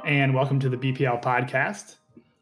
Hello, 0.00 0.12
and 0.12 0.34
welcome 0.34 0.58
to 0.60 0.70
the 0.70 0.78
BPL 0.78 1.22
podcast. 1.22 1.96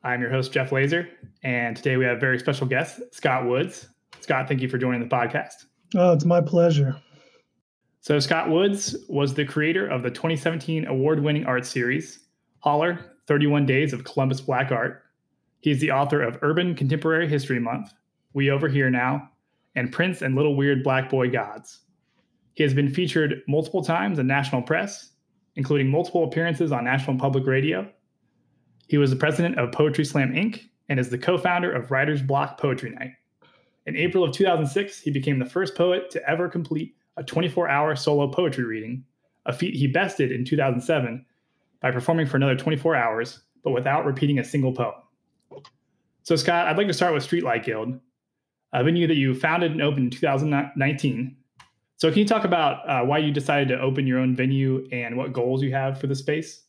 I'm 0.05 0.21
your 0.21 0.31
host, 0.31 0.53
Jeff 0.53 0.71
Laser, 0.71 1.09
and 1.43 1.77
today 1.77 1.97
we 1.97 2.05
have 2.05 2.19
a 2.19 2.21
very 2.21 2.39
special 2.39 2.69
guest, 2.69 3.01
Scott 3.11 3.47
Woods. 3.47 3.89
Scott, 4.21 4.47
thank 4.47 4.61
you 4.61 4.69
for 4.69 4.79
joining 4.79 5.01
the 5.01 5.09
podcast. 5.09 5.65
Oh, 5.97 6.13
it's 6.13 6.25
my 6.25 6.41
pleasure. 6.41 6.97
So, 8.01 8.21
Scott 8.21 8.49
Woods 8.49 8.95
was 9.09 9.35
the 9.35 9.45
creator 9.45 9.89
of 9.89 10.05
the 10.05 10.11
2017 10.11 10.87
award 10.87 11.21
winning 11.21 11.47
art 11.47 11.67
series, 11.67 12.21
Holler 12.61 13.17
31 13.27 13.67
Days 13.67 13.93
of 13.93 14.05
Columbus 14.05 14.41
Black 14.41 14.71
Art. 14.71 15.03
He's 15.59 15.81
the 15.81 15.91
author 15.91 16.23
of 16.23 16.39
Urban 16.43 16.77
Contemporary 16.77 17.29
History 17.29 17.59
Month, 17.59 17.93
We 18.35 18.51
Over 18.51 18.69
Here 18.69 18.91
Now, 18.91 19.31
and 19.75 19.91
Prince 19.91 20.23
and 20.23 20.37
Little 20.37 20.55
Weird 20.55 20.85
Black 20.85 21.11
Boy 21.11 21.29
Gods. 21.29 21.81
He 22.55 22.63
has 22.63 22.75
been 22.75 22.89
featured 22.89 23.43
multiple 23.49 23.83
times 23.83 24.21
in 24.21 24.29
national 24.29 24.63
press, 24.63 25.13
including 25.59 25.89
multiple 25.89 26.23
appearances 26.23 26.71
on 26.71 26.85
National 26.85 27.19
Public 27.19 27.45
Radio. 27.45 27.91
He 28.87 28.97
was 28.97 29.11
the 29.11 29.17
president 29.17 29.59
of 29.59 29.73
Poetry 29.73 30.05
Slam 30.05 30.33
Inc. 30.33 30.63
and 30.89 31.01
is 31.01 31.11
the 31.11 31.19
co 31.19 31.37
founder 31.37 31.71
of 31.73 31.91
Writer's 31.91 32.23
Block 32.23 32.59
Poetry 32.61 32.91
Night. 32.91 33.11
In 33.85 33.97
April 33.97 34.23
of 34.23 34.33
2006, 34.33 35.01
he 35.01 35.11
became 35.11 35.41
the 35.41 35.45
first 35.45 35.75
poet 35.75 36.11
to 36.13 36.31
ever 36.31 36.49
complete 36.49 36.95
a 37.17 37.25
24 37.25 37.69
hour 37.69 37.97
solo 37.97 38.29
poetry 38.29 38.63
reading, 38.63 39.05
a 39.47 39.53
feat 39.53 39.75
he 39.75 39.89
bested 39.89 40.31
in 40.31 40.45
2007 40.45 41.27
by 41.83 41.91
performing 41.91 42.27
for 42.27 42.37
another 42.37 42.57
24 42.57 42.95
hours, 42.95 43.41
but 43.65 43.73
without 43.73 44.07
repeating 44.07 44.39
a 44.39 44.45
single 44.45 44.73
poem. 44.73 44.95
So, 46.23 46.37
Scott, 46.37 46.69
I'd 46.69 46.79
like 46.79 46.87
to 46.87 46.95
start 46.95 47.15
with 47.15 47.29
Streetlight 47.29 47.65
Guild, 47.65 47.99
a 48.73 48.85
venue 48.85 49.09
that 49.09 49.17
you 49.17 49.35
founded 49.35 49.73
and 49.73 49.83
opened 49.83 50.15
in 50.15 50.21
2019. 50.21 51.37
So, 51.99 52.11
can 52.11 52.21
you 52.21 52.27
talk 52.27 52.45
about 52.45 52.89
uh, 52.89 53.05
why 53.05 53.19
you 53.19 53.33
decided 53.33 53.67
to 53.69 53.81
open 53.81 54.07
your 54.07 54.21
own 54.21 54.37
venue 54.37 54.87
and 54.93 55.17
what 55.17 55.33
goals 55.33 55.65
you 55.65 55.73
have 55.73 56.01
for 56.01 56.07
the 56.07 56.15
space? 56.15 56.63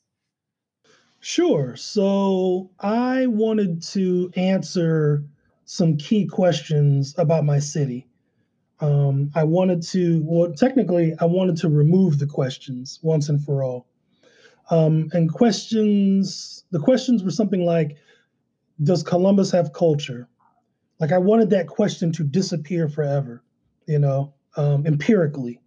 Sure. 1.20 1.76
So, 1.76 2.72
I 2.80 3.28
wanted 3.28 3.84
to 3.90 4.32
answer 4.36 5.24
some 5.66 5.98
key 5.98 6.26
questions 6.26 7.14
about 7.20 7.46
my 7.46 7.60
city. 7.60 8.08
Um, 8.80 9.30
I 9.36 9.44
wanted 9.44 9.84
to, 9.90 10.24
well, 10.26 10.52
technically, 10.52 11.14
I 11.20 11.26
wanted 11.26 11.58
to 11.58 11.70
remove 11.70 12.18
the 12.18 12.26
questions 12.26 12.98
once 13.04 13.30
and 13.30 13.40
for 13.40 13.62
all. 13.62 13.86
Um, 14.72 15.10
and 15.14 15.32
questions, 15.32 16.64
the 16.72 16.80
questions 16.80 17.24
were 17.24 17.30
something 17.30 17.64
like, 17.64 17.98
does 18.82 19.04
Columbus 19.04 19.52
have 19.52 19.74
culture? 19.74 20.28
Like 21.00 21.12
I 21.12 21.20
wanted 21.20 21.52
that 21.52 21.68
question 21.68 22.12
to 22.14 22.24
disappear 22.24 22.90
forever, 22.90 23.44
you 23.86 24.00
know, 24.00 24.34
um, 24.56 24.86
empirically. 24.86 25.60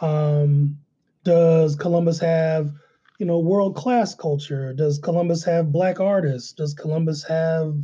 Um, 0.00 0.78
does 1.24 1.76
Columbus 1.76 2.18
have, 2.20 2.72
you 3.18 3.26
know, 3.26 3.38
world 3.38 3.76
class 3.76 4.14
culture? 4.14 4.72
Does 4.72 4.98
Columbus 4.98 5.44
have 5.44 5.72
black 5.72 6.00
artists? 6.00 6.52
Does 6.52 6.74
Columbus 6.74 7.24
have 7.24 7.74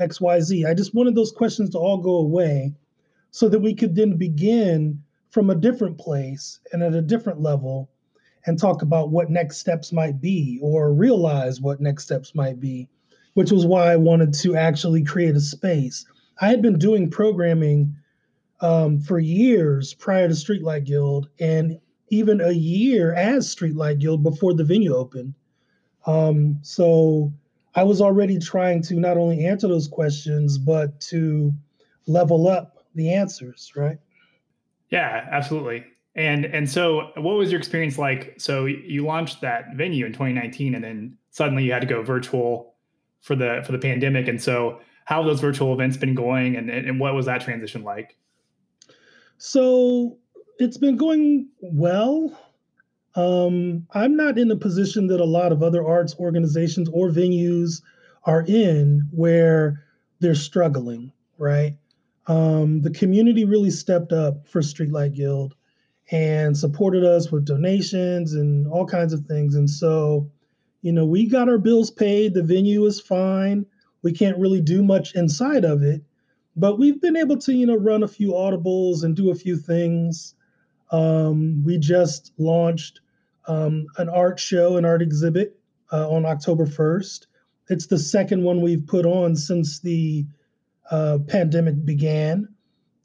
XYZ? 0.00 0.66
I 0.66 0.74
just 0.74 0.94
wanted 0.94 1.14
those 1.14 1.32
questions 1.32 1.70
to 1.70 1.78
all 1.78 1.98
go 1.98 2.16
away 2.16 2.74
so 3.30 3.48
that 3.48 3.60
we 3.60 3.74
could 3.74 3.94
then 3.94 4.16
begin 4.16 5.02
from 5.30 5.50
a 5.50 5.54
different 5.54 5.98
place 5.98 6.60
and 6.72 6.82
at 6.82 6.94
a 6.94 7.02
different 7.02 7.40
level 7.40 7.90
and 8.46 8.58
talk 8.58 8.82
about 8.82 9.10
what 9.10 9.30
next 9.30 9.58
steps 9.58 9.92
might 9.92 10.20
be 10.20 10.60
or 10.62 10.92
realize 10.92 11.60
what 11.60 11.80
next 11.80 12.04
steps 12.04 12.34
might 12.34 12.60
be, 12.60 12.88
which 13.34 13.50
was 13.50 13.66
why 13.66 13.90
I 13.90 13.96
wanted 13.96 14.34
to 14.34 14.54
actually 14.54 15.02
create 15.02 15.34
a 15.34 15.40
space. 15.40 16.06
I 16.40 16.48
had 16.48 16.62
been 16.62 16.78
doing 16.78 17.10
programming 17.10 17.96
um, 18.64 18.98
for 18.98 19.18
years 19.18 19.92
prior 19.92 20.26
to 20.26 20.32
Streetlight 20.32 20.84
Guild 20.84 21.28
and 21.38 21.78
even 22.08 22.40
a 22.40 22.52
year 22.52 23.12
as 23.12 23.54
Streetlight 23.54 23.98
Guild 23.98 24.22
before 24.22 24.54
the 24.54 24.64
venue 24.64 24.94
opened. 24.94 25.34
Um, 26.06 26.58
so 26.62 27.30
I 27.74 27.82
was 27.82 28.00
already 28.00 28.38
trying 28.38 28.80
to 28.84 28.94
not 28.94 29.18
only 29.18 29.44
answer 29.44 29.68
those 29.68 29.86
questions, 29.86 30.56
but 30.56 30.98
to 31.02 31.52
level 32.06 32.48
up 32.48 32.86
the 32.94 33.12
answers, 33.12 33.70
right? 33.76 33.98
Yeah, 34.88 35.28
absolutely. 35.30 35.84
And 36.14 36.46
and 36.46 36.70
so 36.70 37.10
what 37.16 37.36
was 37.36 37.50
your 37.50 37.58
experience 37.58 37.98
like? 37.98 38.34
So 38.38 38.64
you 38.64 39.04
launched 39.04 39.42
that 39.42 39.74
venue 39.74 40.06
in 40.06 40.12
2019 40.12 40.74
and 40.74 40.82
then 40.82 41.18
suddenly 41.30 41.64
you 41.64 41.72
had 41.72 41.80
to 41.82 41.86
go 41.86 42.02
virtual 42.02 42.76
for 43.20 43.36
the 43.36 43.62
for 43.66 43.72
the 43.72 43.78
pandemic. 43.78 44.26
And 44.26 44.40
so 44.40 44.80
how 45.04 45.16
have 45.16 45.26
those 45.26 45.40
virtual 45.40 45.74
events 45.74 45.98
been 45.98 46.14
going 46.14 46.56
and, 46.56 46.70
and 46.70 46.98
what 46.98 47.14
was 47.14 47.26
that 47.26 47.42
transition 47.42 47.82
like? 47.82 48.16
So 49.38 50.18
it's 50.58 50.78
been 50.78 50.96
going 50.96 51.48
well. 51.60 52.38
Um, 53.14 53.86
I'm 53.92 54.16
not 54.16 54.38
in 54.38 54.48
the 54.48 54.56
position 54.56 55.06
that 55.08 55.20
a 55.20 55.24
lot 55.24 55.52
of 55.52 55.62
other 55.62 55.86
arts 55.86 56.16
organizations 56.18 56.88
or 56.92 57.10
venues 57.10 57.82
are 58.24 58.44
in 58.46 59.08
where 59.12 59.84
they're 60.20 60.34
struggling, 60.34 61.12
right? 61.38 61.76
Um, 62.26 62.80
the 62.80 62.90
community 62.90 63.44
really 63.44 63.70
stepped 63.70 64.12
up 64.12 64.48
for 64.48 64.62
Streetlight 64.62 65.14
Guild 65.14 65.54
and 66.10 66.56
supported 66.56 67.04
us 67.04 67.30
with 67.30 67.44
donations 67.44 68.34
and 68.34 68.66
all 68.68 68.86
kinds 68.86 69.12
of 69.12 69.26
things. 69.26 69.54
And 69.54 69.68
so, 69.68 70.30
you 70.82 70.92
know, 70.92 71.04
we 71.04 71.26
got 71.26 71.48
our 71.48 71.58
bills 71.58 71.90
paid. 71.90 72.34
The 72.34 72.42
venue 72.42 72.84
is 72.86 73.00
fine. 73.00 73.66
We 74.02 74.12
can't 74.12 74.38
really 74.38 74.60
do 74.60 74.82
much 74.82 75.14
inside 75.14 75.64
of 75.64 75.82
it, 75.82 76.02
but 76.56 76.78
we've 76.78 77.00
been 77.00 77.16
able 77.16 77.36
to, 77.38 77.52
you 77.52 77.66
know, 77.66 77.76
run 77.76 78.02
a 78.02 78.08
few 78.08 78.32
audibles 78.32 79.02
and 79.02 79.16
do 79.16 79.30
a 79.30 79.34
few 79.34 79.56
things. 79.56 80.34
Um, 80.90 81.62
we 81.64 81.78
just 81.78 82.32
launched 82.38 83.00
um, 83.46 83.86
an 83.98 84.08
art 84.08 84.38
show, 84.38 84.76
an 84.76 84.84
art 84.84 85.02
exhibit 85.02 85.58
uh, 85.92 86.08
on 86.08 86.24
October 86.24 86.66
1st. 86.66 87.26
It's 87.68 87.86
the 87.86 87.98
second 87.98 88.42
one 88.42 88.60
we've 88.60 88.86
put 88.86 89.06
on 89.06 89.36
since 89.36 89.80
the 89.80 90.26
uh, 90.90 91.18
pandemic 91.26 91.84
began. 91.84 92.48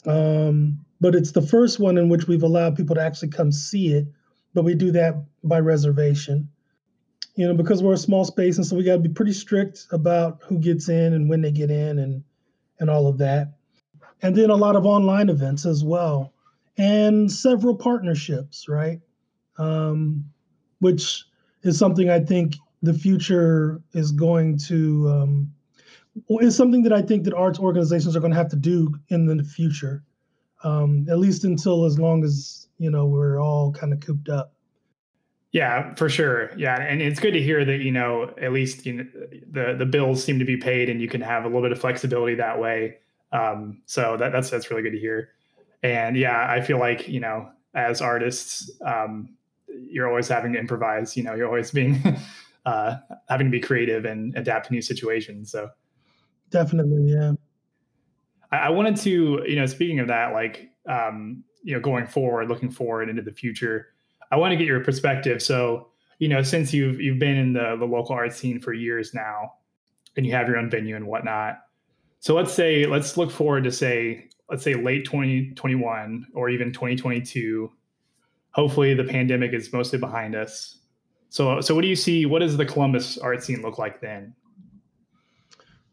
Um, 0.06 0.86
but 1.02 1.16
it's 1.16 1.32
the 1.32 1.42
first 1.42 1.80
one 1.80 1.98
in 1.98 2.10
which 2.10 2.28
we've 2.28 2.44
allowed 2.44 2.76
people 2.76 2.96
to 2.96 3.02
actually 3.02 3.30
come 3.30 3.52
see 3.52 3.94
it. 3.94 4.06
But 4.54 4.64
we 4.64 4.76
do 4.76 4.92
that 4.92 5.24
by 5.44 5.60
reservation, 5.60 6.50
you 7.36 7.48
know, 7.48 7.54
because 7.54 7.84
we're 7.84 7.94
a 7.94 7.98
small 7.98 8.26
space, 8.26 8.58
and 8.58 8.66
so 8.66 8.76
we 8.76 8.84
got 8.84 8.94
to 8.94 9.00
be 9.00 9.10
pretty 9.10 9.32
strict 9.32 9.86
about 9.92 10.40
who 10.44 10.58
gets 10.58 10.90
in 10.90 11.14
and 11.14 11.30
when 11.30 11.42
they 11.42 11.52
get 11.52 11.70
in, 11.70 12.00
and 12.00 12.24
and 12.80 12.90
all 12.90 13.08
of 13.08 13.18
that. 13.20 13.54
And 14.22 14.36
then 14.36 14.50
a 14.50 14.56
lot 14.56 14.76
of 14.76 14.86
online 14.86 15.30
events 15.30 15.66
as 15.66 15.84
well, 15.84 16.34
and 16.78 17.32
several 17.32 17.76
partnerships, 17.76 18.68
right? 18.68 19.00
Um, 19.58 20.26
which 20.80 21.26
is 21.64 21.78
something 21.78 22.10
I 22.10 22.20
think 22.20 22.56
the 22.82 22.94
future 22.94 23.82
is 23.94 24.12
going 24.12 24.58
to 24.68 25.10
um, 25.10 25.54
is 26.42 26.56
something 26.56 26.84
that 26.84 26.94
I 26.94 27.02
think 27.02 27.24
that 27.26 27.34
arts 27.34 27.60
organizations 27.60 28.16
are 28.16 28.20
going 28.20 28.32
to 28.32 28.38
have 28.38 28.50
to 28.50 28.56
do 28.56 28.94
in 29.10 29.26
the 29.26 29.44
future 29.44 30.04
um, 30.64 31.08
at 31.10 31.20
least 31.20 31.44
until 31.44 31.86
as 31.86 32.00
long 32.00 32.24
as 32.24 32.68
you 32.78 32.90
know 32.90 33.06
we're 33.06 33.40
all 33.40 33.72
kind 33.72 33.94
of 33.94 34.00
cooped 34.00 34.30
up. 34.30 34.54
Yeah, 35.52 35.96
for 35.96 36.10
sure. 36.10 36.52
Yeah, 36.58 36.80
and 36.80 37.02
it's 37.02 37.20
good 37.20 37.32
to 37.32 37.42
hear 37.42 37.66
that 37.66 37.80
you 37.80 37.92
know 37.92 38.34
at 38.40 38.52
least 38.52 38.86
you 38.86 38.94
know, 38.94 39.06
the 39.50 39.76
the 39.78 39.86
bills 39.86 40.24
seem 40.24 40.40
to 40.40 40.46
be 40.46 40.58
paid, 40.58 40.90
and 40.90 41.02
you 41.02 41.08
can 41.08 41.22
have 41.22 41.44
a 41.44 41.48
little 41.48 41.64
bit 41.64 41.72
of 41.72 41.80
flexibility 41.80 42.36
that 42.36 42.60
way. 42.60 42.98
Um, 43.32 43.82
so 43.86 44.18
that, 44.18 44.32
that's 44.32 44.50
that's 44.50 44.70
really 44.70 44.84
good 44.84 44.92
to 44.92 45.00
hear. 45.00 45.30
And 45.82 46.16
yeah, 46.18 46.48
I 46.50 46.62
feel 46.62 46.78
like 46.78 47.08
you 47.08 47.20
know 47.20 47.50
as 47.74 48.02
artists, 48.02 48.70
um, 48.86 49.36
you're 49.68 50.08
always 50.08 50.28
having 50.28 50.54
to 50.54 50.60
improvise. 50.60 51.18
You 51.18 51.24
know, 51.24 51.36
you're 51.36 51.48
always 51.48 51.72
being 51.72 52.02
uh, 52.66 52.98
having 53.28 53.48
to 53.48 53.52
be 53.52 53.60
creative 53.60 54.06
and 54.06 54.36
adapt 54.36 54.68
to 54.68 54.74
new 54.74 54.82
situations. 54.82 55.52
So 55.52 55.70
definitely, 56.50 57.12
yeah. 57.12 57.34
I, 58.52 58.70
wanted 58.70 58.96
to, 58.98 59.44
you 59.48 59.56
know, 59.56 59.66
speaking 59.66 60.00
of 60.00 60.08
that, 60.08 60.34
like, 60.34 60.72
um, 60.88 61.44
you 61.64 61.74
know, 61.74 61.80
going 61.80 62.08
forward, 62.08 62.50
looking 62.50 62.72
forward 62.72 63.10
into 63.10 63.22
the 63.22 63.32
future, 63.32 63.88
I 64.32 64.38
want 64.38 64.52
to 64.52 64.58
get 64.58 64.68
your 64.68 64.84
perspective. 64.84 65.42
So, 65.42 65.88
you 66.20 66.28
know, 66.28 66.42
since 66.42 66.74
you've 66.74 67.00
you've 67.00 67.20
been 67.20 67.38
in 67.38 67.54
the 67.54 67.76
the 67.78 67.86
local 67.86 68.16
art 68.16 68.34
scene 68.34 68.60
for 68.60 68.74
years 68.74 69.14
now, 69.14 69.54
and 70.16 70.26
you 70.26 70.32
have 70.34 70.48
your 70.48 70.58
own 70.58 70.70
venue 70.70 70.96
and 70.96 71.08
whatnot. 71.08 71.60
So 72.20 72.36
let's 72.36 72.54
say 72.54 72.86
let's 72.86 73.18
look 73.18 73.32
forward 73.32 73.64
to 73.64 73.72
say 73.72 74.30
let's 74.50 74.64
say 74.64 74.74
late 74.74 75.06
2021 75.06 76.28
or 76.34 76.50
even 76.50 76.74
2022. 76.74 77.72
Hopefully, 78.52 78.94
the 78.94 79.04
pandemic 79.04 79.54
is 79.54 79.72
mostly 79.72 80.00
behind 80.00 80.36
us. 80.36 80.80
So, 81.30 81.62
so 81.62 81.76
what 81.76 81.82
do 81.82 81.88
you 81.88 81.96
see? 81.96 82.26
What 82.26 82.40
does 82.40 82.58
the 82.58 82.66
Columbus 82.66 83.18
art 83.20 83.44
scene 83.44 83.62
look 83.62 83.78
like 83.78 84.02
then? 84.02 84.34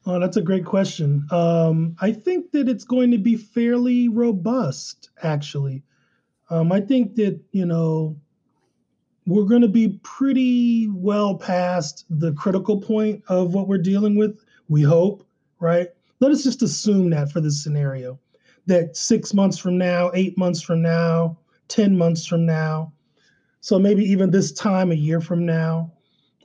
Oh, 0.07 0.19
that's 0.19 0.37
a 0.37 0.43
great 0.43 0.65
question. 0.65 1.27
Um, 1.31 1.97
I 2.01 2.13
think 2.13 2.53
that 2.53 2.69
it's 2.69 2.85
going 2.85 3.11
to 3.11 3.19
be 3.19 3.37
fairly 3.37 4.09
robust, 4.09 5.11
actually. 5.23 5.83
Um, 6.49 6.71
I 6.71 6.81
think 6.81 7.17
that, 7.17 7.41
you 7.51 7.67
know, 7.67 8.17
we're 9.27 9.45
going 9.45 9.63
to 9.63 9.69
be 9.69 9.99
pretty 10.03 10.89
well 10.89 11.35
past 11.35 12.05
the 12.09 12.33
critical 12.33 12.81
point 12.81 13.23
of 13.29 13.55
what 13.55 13.69
we're 13.69 13.79
dealing 13.79 14.17
with. 14.17 14.45
We 14.69 14.83
hope, 14.83 15.27
right? 15.59 15.89
Let 16.21 16.31
us 16.31 16.45
just 16.45 16.63
assume 16.63 17.11
that 17.11 17.31
for 17.31 17.41
this 17.41 17.63
scenario, 17.63 18.19
that 18.67 18.97
six 18.97 19.35
months 19.35 19.59
from 19.59 19.77
now, 19.77 20.11
eight 20.15 20.39
months 20.39 20.63
from 20.63 20.81
now, 20.81 21.39
10 21.69 21.97
months 21.97 22.27
from 22.27 22.47
now, 22.47 22.93
so 23.61 23.81
maybe 23.81 24.05
even 24.05 24.31
this 24.31 24.53
time 24.53 24.93
a 24.93 24.95
year 24.95 25.21
from 25.21 25.45
now, 25.45 25.93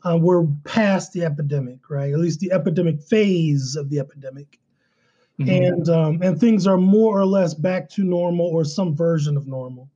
uh, 0.04 0.18
we're 0.20 0.48
past 0.64 1.14
the 1.14 1.24
epidemic, 1.24 1.88
right? 1.88 2.12
At 2.12 2.20
least 2.20 2.40
the 2.40 2.52
epidemic 2.52 3.00
phase 3.00 3.76
of 3.76 3.92
the 3.92 4.00
epidemic, 4.00 4.60
mm-hmm. 5.40 5.50
and 5.50 5.90
um, 5.90 6.22
and 6.24 6.40
things 6.40 6.66
are 6.66 6.78
more 6.78 7.20
or 7.20 7.28
less 7.28 7.54
back 7.54 7.90
to 7.92 8.04
normal 8.04 8.48
or 8.48 8.66
some 8.66 8.96
version 8.96 9.38
of 9.38 9.46
normal. 9.46 9.88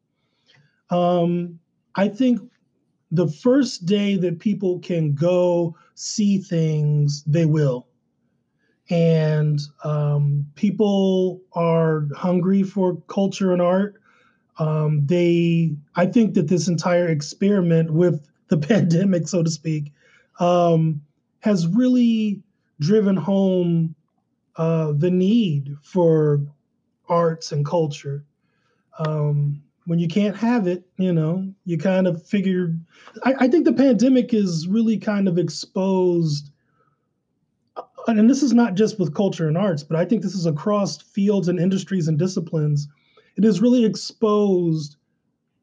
Um, 0.92 1.60
I 1.96 2.10
think 2.10 2.42
the 3.16 3.28
first 3.28 3.86
day 3.86 4.18
that 4.18 4.40
people 4.40 4.80
can 4.80 5.14
go 5.14 5.76
see 5.96 6.38
things, 6.38 7.24
they 7.26 7.46
will. 7.46 7.88
And 8.90 9.60
um, 9.84 10.46
people 10.56 11.42
are 11.54 12.08
hungry 12.16 12.64
for 12.64 12.98
culture 13.08 13.52
and 13.52 13.62
art. 13.62 13.96
Um, 14.60 15.06
they, 15.06 15.76
I 15.96 16.06
think 16.06 16.34
that 16.36 16.48
this 16.48 16.68
entire 16.68 17.08
experiment 17.08 17.92
with 17.92 18.28
the 18.48 18.58
pandemic, 18.70 19.28
so 19.28 19.44
to 19.44 19.50
speak, 19.50 19.92
um, 20.40 21.02
has 21.40 21.68
really 21.68 22.42
driven 22.80 23.16
home 23.16 23.96
uh, 24.58 24.92
the 24.94 25.12
need 25.12 25.76
for 25.82 26.42
arts 27.08 27.52
and 27.52 27.66
culture. 27.66 28.24
Um, 29.00 29.62
when 29.86 30.00
you 30.00 30.08
can't 30.08 30.36
have 30.36 30.68
it, 30.68 30.84
you 30.98 31.14
know, 31.14 31.48
you 31.66 31.78
kind 31.78 32.08
of 32.08 32.26
figure. 32.26 32.76
I, 33.24 33.34
I 33.42 33.48
think 33.48 33.66
the 33.66 33.74
pandemic 33.74 34.34
is 34.34 34.68
really 34.68 34.98
kind 34.98 35.28
of 35.28 35.38
exposed, 35.38 36.52
uh, 37.78 37.84
and 38.08 38.30
this 38.30 38.44
is 38.44 38.54
not 38.54 38.74
just 38.74 39.00
with 39.00 39.14
culture 39.16 39.48
and 39.48 39.58
arts, 39.58 39.84
but 39.84 39.98
I 39.98 40.06
think 40.06 40.24
this 40.24 40.36
is 40.36 40.46
across 40.46 41.02
fields 41.02 41.48
and 41.48 41.60
industries 41.60 42.08
and 42.08 42.18
disciplines. 42.18 42.88
It 43.36 43.44
has 43.44 43.62
really 43.62 43.86
exposed 43.86 44.98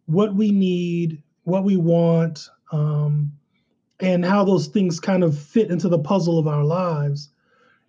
what 0.07 0.35
we 0.35 0.51
need, 0.51 1.23
what 1.45 1.65
we 1.65 1.77
want, 1.77 2.49
um, 2.71 3.33
and 4.01 4.25
how 4.25 4.45
those 4.45 4.67
things 4.67 5.01
kind 5.01 5.25
of 5.25 5.39
fit 5.39 5.71
into 5.71 5.89
the 5.89 5.99
puzzle 5.99 6.39
of 6.39 6.47
our 6.47 6.65
lives. 6.65 7.31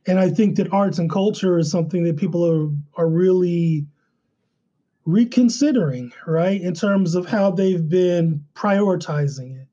And 0.06 0.20
I 0.20 0.30
think 0.30 0.58
that 0.58 0.72
arts 0.74 1.00
and 1.00 1.10
culture 1.10 1.58
is 1.58 1.72
something 1.72 2.04
that 2.04 2.18
people 2.18 2.46
are 2.46 2.70
are 3.02 3.08
really 3.08 3.86
reconsidering, 5.06 6.12
right, 6.26 6.62
in 6.62 6.74
terms 6.74 7.16
of 7.16 7.26
how 7.26 7.52
they've 7.52 7.88
been 7.90 8.44
prioritizing 8.56 9.62
it. 9.62 9.68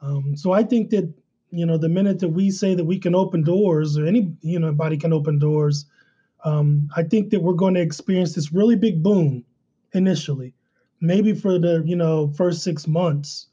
Um, 0.00 0.36
so 0.36 0.52
I 0.52 0.62
think 0.62 0.90
that 0.90 1.12
you 1.50 1.66
know 1.66 1.76
the 1.76 1.88
minute 1.88 2.18
that 2.20 2.28
we 2.28 2.50
say 2.50 2.74
that 2.74 2.84
we 2.84 2.98
can 2.98 3.14
open 3.14 3.42
doors, 3.42 3.98
or 3.98 4.06
any 4.06 4.34
you 4.40 4.58
know 4.58 4.68
anybody 4.68 4.96
can 4.96 5.12
open 5.12 5.38
doors, 5.38 5.86
um, 6.44 6.88
I 6.96 7.02
think 7.02 7.30
that 7.30 7.42
we're 7.42 7.52
going 7.52 7.74
to 7.74 7.80
experience 7.80 8.34
this 8.34 8.52
really 8.52 8.76
big 8.76 9.02
boom 9.02 9.44
initially, 9.92 10.54
maybe 11.00 11.34
for 11.34 11.58
the 11.58 11.82
you 11.84 11.96
know 11.96 12.28
first 12.28 12.62
six 12.62 12.86
months. 12.86 13.48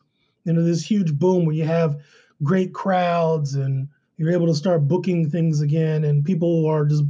You 0.46 0.54
know 0.54 0.64
this 0.64 0.84
huge 0.84 1.14
boom 1.14 1.46
where 1.46 1.56
you 1.56 1.66
have 1.66 2.00
great 2.42 2.74
crowds 2.74 3.56
and 3.56 3.88
you're 4.18 4.32
able 4.32 4.48
to 4.48 4.56
start 4.56 4.88
booking 4.88 5.30
things 5.30 5.62
again, 5.62 6.04
and 6.04 6.26
people 6.26 6.66
are 6.68 6.86
just 6.86 7.04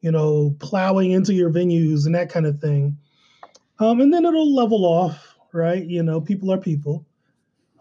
you 0.00 0.10
know 0.10 0.54
plowing 0.58 1.12
into 1.12 1.34
your 1.34 1.50
venues 1.50 2.06
and 2.06 2.14
that 2.14 2.30
kind 2.30 2.46
of 2.46 2.60
thing. 2.60 2.96
Um, 3.80 4.00
and 4.00 4.12
then 4.12 4.24
it'll 4.24 4.54
level 4.54 4.84
off, 4.84 5.36
right? 5.52 5.84
You 5.84 6.02
know, 6.02 6.20
people 6.20 6.52
are 6.52 6.58
people. 6.58 7.06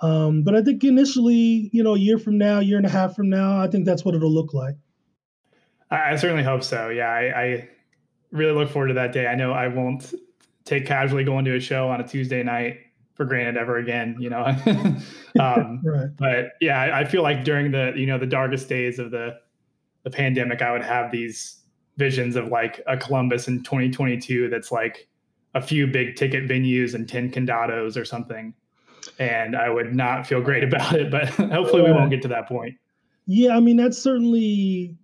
Um, 0.02 0.44
but 0.44 0.56
I 0.56 0.62
think 0.62 0.84
initially, 0.84 1.70
you 1.74 1.84
know, 1.84 1.96
a 1.96 2.00
year 2.00 2.20
from 2.20 2.38
now, 2.38 2.60
year 2.60 2.78
and 2.78 2.86
a 2.86 2.90
half 2.90 3.16
from 3.16 3.30
now, 3.30 3.60
I 3.60 3.68
think 3.68 3.86
that's 3.86 4.06
what 4.06 4.14
it'll 4.14 4.32
look 4.32 4.54
like. 4.54 4.76
I, 5.90 6.16
certainly 6.18 6.44
hope 6.44 6.64
so. 6.64 6.90
Yeah, 6.90 7.10
I, 7.10 7.42
I, 7.42 7.70
really 8.32 8.52
look 8.52 8.70
forward 8.70 8.90
to 8.90 8.94
that 8.96 9.14
day. 9.14 9.26
I 9.26 9.36
know 9.36 9.54
I 9.54 9.70
won't 9.70 10.14
take 10.66 10.86
casually 10.86 11.24
going 11.24 11.46
to 11.46 11.56
a 11.56 11.60
show 11.62 11.88
on 11.88 12.02
a 12.02 12.08
Tuesday 12.08 12.44
night 12.44 12.78
for 13.16 13.24
granted 13.24 13.56
ever 13.58 13.78
again. 13.78 14.18
You 14.20 14.30
know, 14.30 14.44
um, 15.40 15.82
right. 15.86 16.10
but 16.18 16.52
yeah, 16.60 16.80
I, 16.80 17.00
I 17.00 17.06
feel 17.06 17.24
like 17.24 17.46
during 17.46 17.72
the 17.72 17.94
you 17.96 18.06
know 18.06 18.18
the 18.18 18.28
darkest 18.28 18.68
days 18.68 19.00
of 19.00 19.12
the 19.12 19.38
the 20.04 20.10
pandemic, 20.10 20.62
I 20.62 20.74
would 20.74 20.84
have 20.84 21.10
these 21.10 21.62
visions 21.96 22.36
of 22.36 22.50
like 22.50 22.82
a 22.86 22.98
Columbus 22.98 23.48
in 23.48 23.64
2022 23.64 24.50
that's 24.50 24.72
like 24.72 25.08
a 25.54 25.62
few 25.62 25.88
big 25.88 26.16
ticket 26.16 26.48
venues 26.48 26.94
and 26.94 27.08
10 27.08 27.32
condados 27.32 27.98
or 27.98 28.06
something. 28.06 28.54
And 29.20 29.56
I 29.56 29.70
would 29.70 29.96
not 29.96 30.28
feel 30.28 30.42
great 30.42 30.64
about 30.72 30.94
it, 30.94 31.12
but 31.12 31.28
hopefully 31.30 31.84
we 31.84 31.92
won't 31.92 32.10
get 32.10 32.22
to 32.24 32.28
that 32.30 32.48
point. 32.48 32.76
Yeah, 33.26 33.56
I 33.56 33.60
mean, 33.60 33.78
that's 33.78 33.98
certainly 33.98 34.96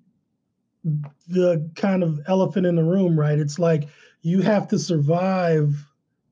the 1.27 1.69
kind 1.75 2.03
of 2.03 2.19
elephant 2.27 2.65
in 2.65 2.75
the 2.75 2.83
room, 2.83 3.19
right? 3.19 3.37
It's 3.37 3.59
like 3.59 3.87
you 4.21 4.41
have 4.41 4.67
to 4.69 4.79
survive 4.79 5.75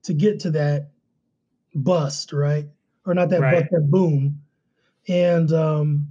to 0.03 0.13
get 0.13 0.39
to 0.41 0.51
that 0.51 0.89
bust, 1.75 2.33
right? 2.33 2.67
Or 3.05 3.13
not 3.13 3.29
that 3.29 3.41
right. 3.41 3.61
bust, 3.61 3.71
that 3.71 3.91
boom. 3.91 4.41
And 5.07 5.51
um, 5.51 6.07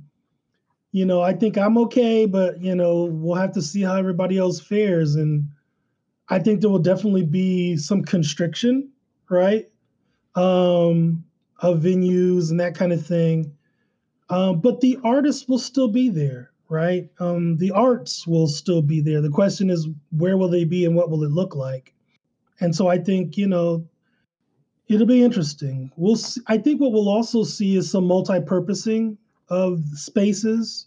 you 0.93 1.07
know, 1.07 1.21
I 1.21 1.33
think 1.33 1.57
I'm 1.57 1.79
okay, 1.79 2.27
but 2.27 2.61
you 2.61 2.75
know, 2.75 3.05
we'll 3.05 3.37
have 3.37 3.53
to 3.53 3.63
see 3.63 3.83
how 3.83 3.95
everybody 3.95 4.39
else 4.39 4.61
fares. 4.61 5.15
And 5.15 5.49
I 6.31 6.39
think 6.39 6.61
there 6.61 6.71
will 6.71 6.79
definitely 6.79 7.25
be 7.25 7.77
some 7.77 8.03
constriction, 8.03 8.91
right? 9.29 9.69
Um, 10.37 11.25
of 11.59 11.81
venues 11.81 12.51
and 12.51 12.61
that 12.61 12.77
kind 12.77 12.93
of 12.93 13.05
thing. 13.05 13.53
Um, 14.31 14.61
but 14.61 14.81
the 14.81 14.97
artists 15.03 15.49
will 15.49 15.59
still 15.59 15.89
be 15.89 16.09
there, 16.09 16.53
right? 16.69 17.11
Um, 17.19 17.57
the 17.57 17.73
arts 17.73 18.29
will 18.29 18.47
still 18.47 18.81
be 18.81 19.01
there. 19.01 19.21
The 19.21 19.29
question 19.29 19.71
is, 19.71 19.89
where 20.17 20.37
will 20.37 20.49
they 20.49 20.65
be 20.65 20.85
and 20.85 20.95
what 20.95 21.11
will 21.11 21.25
it 21.25 21.33
look 21.33 21.57
like? 21.57 21.93
And 22.61 22.75
so 22.75 22.87
I 22.87 22.99
think, 22.99 23.37
you 23.37 23.49
know, 23.49 23.85
it'll 24.87 25.07
be 25.07 25.25
interesting. 25.25 25.91
We'll 25.97 26.17
see, 26.17 26.41
I 26.47 26.59
think 26.59 26.81
what 26.81 26.93
we'll 26.93 27.09
also 27.09 27.43
see 27.43 27.77
is 27.77 27.91
some 27.91 28.05
multi-purposing 28.05 29.19
of 29.49 29.83
spaces. 29.95 30.87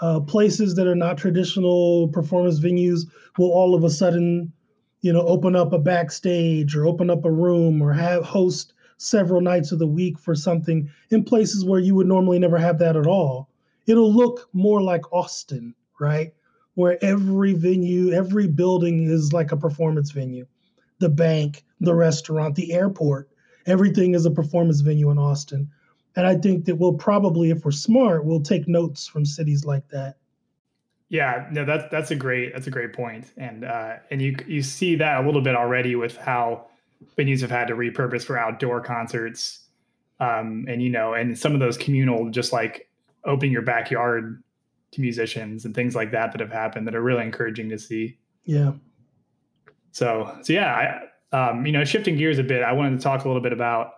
Uh, 0.00 0.20
places 0.20 0.74
that 0.76 0.86
are 0.86 0.94
not 0.94 1.16
traditional 1.16 2.08
performance 2.08 2.60
venues 2.60 3.06
will 3.38 3.50
all 3.50 3.74
of 3.74 3.82
a 3.82 3.90
sudden 3.90 4.52
you 5.00 5.12
know, 5.12 5.26
open 5.26 5.54
up 5.54 5.72
a 5.72 5.78
backstage 5.78 6.74
or 6.74 6.86
open 6.86 7.10
up 7.10 7.24
a 7.24 7.30
room 7.30 7.82
or 7.82 7.92
have 7.92 8.24
host 8.24 8.72
several 8.98 9.40
nights 9.40 9.72
of 9.72 9.78
the 9.78 9.86
week 9.86 10.18
for 10.18 10.34
something 10.34 10.88
in 11.10 11.22
places 11.22 11.64
where 11.64 11.80
you 11.80 11.94
would 11.94 12.06
normally 12.06 12.38
never 12.38 12.58
have 12.58 12.78
that 12.78 12.96
at 12.96 13.06
all. 13.06 13.48
It'll 13.86 14.12
look 14.12 14.48
more 14.52 14.82
like 14.82 15.12
Austin, 15.12 15.74
right? 16.00 16.32
Where 16.74 16.98
every 17.04 17.52
venue, 17.52 18.12
every 18.12 18.46
building 18.46 19.04
is 19.04 19.32
like 19.32 19.52
a 19.52 19.56
performance 19.56 20.10
venue. 20.10 20.46
The 20.98 21.08
bank, 21.08 21.64
the 21.80 21.94
restaurant, 21.94 22.54
the 22.54 22.72
airport, 22.72 23.28
everything 23.66 24.14
is 24.14 24.26
a 24.26 24.30
performance 24.30 24.80
venue 24.80 25.10
in 25.10 25.18
Austin. 25.18 25.70
And 26.16 26.26
I 26.26 26.34
think 26.36 26.64
that 26.64 26.76
we'll 26.76 26.94
probably, 26.94 27.50
if 27.50 27.64
we're 27.64 27.70
smart, 27.70 28.24
we'll 28.24 28.40
take 28.40 28.66
notes 28.66 29.06
from 29.06 29.26
cities 29.26 29.64
like 29.66 29.86
that. 29.88 30.16
Yeah, 31.08 31.46
no, 31.52 31.64
that's 31.64 31.84
that's 31.90 32.10
a 32.10 32.16
great 32.16 32.52
that's 32.52 32.66
a 32.66 32.70
great 32.70 32.92
point, 32.92 33.32
and 33.36 33.64
uh, 33.64 33.94
and 34.10 34.20
you 34.20 34.36
you 34.46 34.60
see 34.62 34.96
that 34.96 35.22
a 35.22 35.26
little 35.26 35.40
bit 35.40 35.54
already 35.54 35.94
with 35.94 36.16
how 36.16 36.66
venues 37.16 37.40
have 37.42 37.50
had 37.50 37.68
to 37.68 37.74
repurpose 37.74 38.24
for 38.24 38.36
outdoor 38.36 38.80
concerts, 38.80 39.60
um, 40.18 40.66
and 40.68 40.82
you 40.82 40.90
know, 40.90 41.14
and 41.14 41.38
some 41.38 41.54
of 41.54 41.60
those 41.60 41.76
communal, 41.76 42.28
just 42.30 42.52
like 42.52 42.88
opening 43.24 43.52
your 43.52 43.62
backyard 43.62 44.42
to 44.92 45.00
musicians 45.00 45.64
and 45.64 45.74
things 45.74 45.94
like 45.94 46.10
that 46.10 46.32
that 46.32 46.40
have 46.40 46.50
happened 46.50 46.88
that 46.88 46.94
are 46.94 47.02
really 47.02 47.22
encouraging 47.22 47.68
to 47.68 47.78
see. 47.78 48.18
Yeah. 48.44 48.72
So 49.92 50.36
so 50.42 50.52
yeah, 50.52 51.06
I, 51.32 51.50
um, 51.50 51.64
you 51.66 51.72
know, 51.72 51.84
shifting 51.84 52.16
gears 52.16 52.38
a 52.40 52.42
bit, 52.42 52.62
I 52.62 52.72
wanted 52.72 52.98
to 52.98 53.02
talk 53.02 53.24
a 53.24 53.28
little 53.28 53.42
bit 53.42 53.52
about 53.52 53.92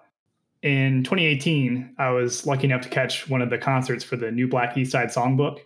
in 0.62 1.04
2018. 1.04 1.94
I 1.98 2.10
was 2.10 2.46
lucky 2.46 2.64
enough 2.64 2.82
to 2.82 2.90
catch 2.90 3.30
one 3.30 3.40
of 3.40 3.48
the 3.48 3.58
concerts 3.58 4.04
for 4.04 4.16
the 4.16 4.30
new 4.30 4.46
Black 4.46 4.76
East 4.76 4.92
Side 4.92 5.08
Songbook 5.08 5.60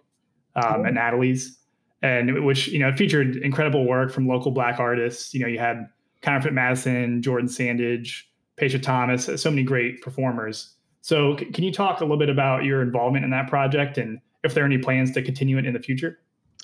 um, 0.56 0.86
at 0.86 0.94
Natalie's, 0.94 1.58
and 2.02 2.44
which 2.44 2.68
you 2.68 2.78
know 2.78 2.92
featured 2.92 3.36
incredible 3.36 3.86
work 3.86 4.12
from 4.12 4.26
local 4.26 4.50
Black 4.50 4.78
artists. 4.78 5.32
You 5.34 5.40
know, 5.40 5.46
you 5.46 5.58
had 5.58 5.88
Counterfeit 6.22 6.52
Madison, 6.52 7.22
Jordan 7.22 7.48
Sandage, 7.48 8.24
Paisha 8.56 8.80
Thomas, 8.80 9.28
so 9.40 9.50
many 9.50 9.62
great 9.62 10.00
performers. 10.02 10.74
So, 11.00 11.36
c- 11.36 11.46
can 11.46 11.64
you 11.64 11.72
talk 11.72 12.00
a 12.00 12.04
little 12.04 12.18
bit 12.18 12.30
about 12.30 12.64
your 12.64 12.80
involvement 12.80 13.24
in 13.24 13.30
that 13.32 13.48
project 13.48 13.98
and 13.98 14.20
if 14.44 14.54
there 14.54 14.62
are 14.62 14.66
any 14.66 14.78
plans 14.78 15.12
to 15.12 15.22
continue 15.22 15.58
it 15.58 15.66
in 15.66 15.72
the 15.72 15.80
future? 15.80 16.18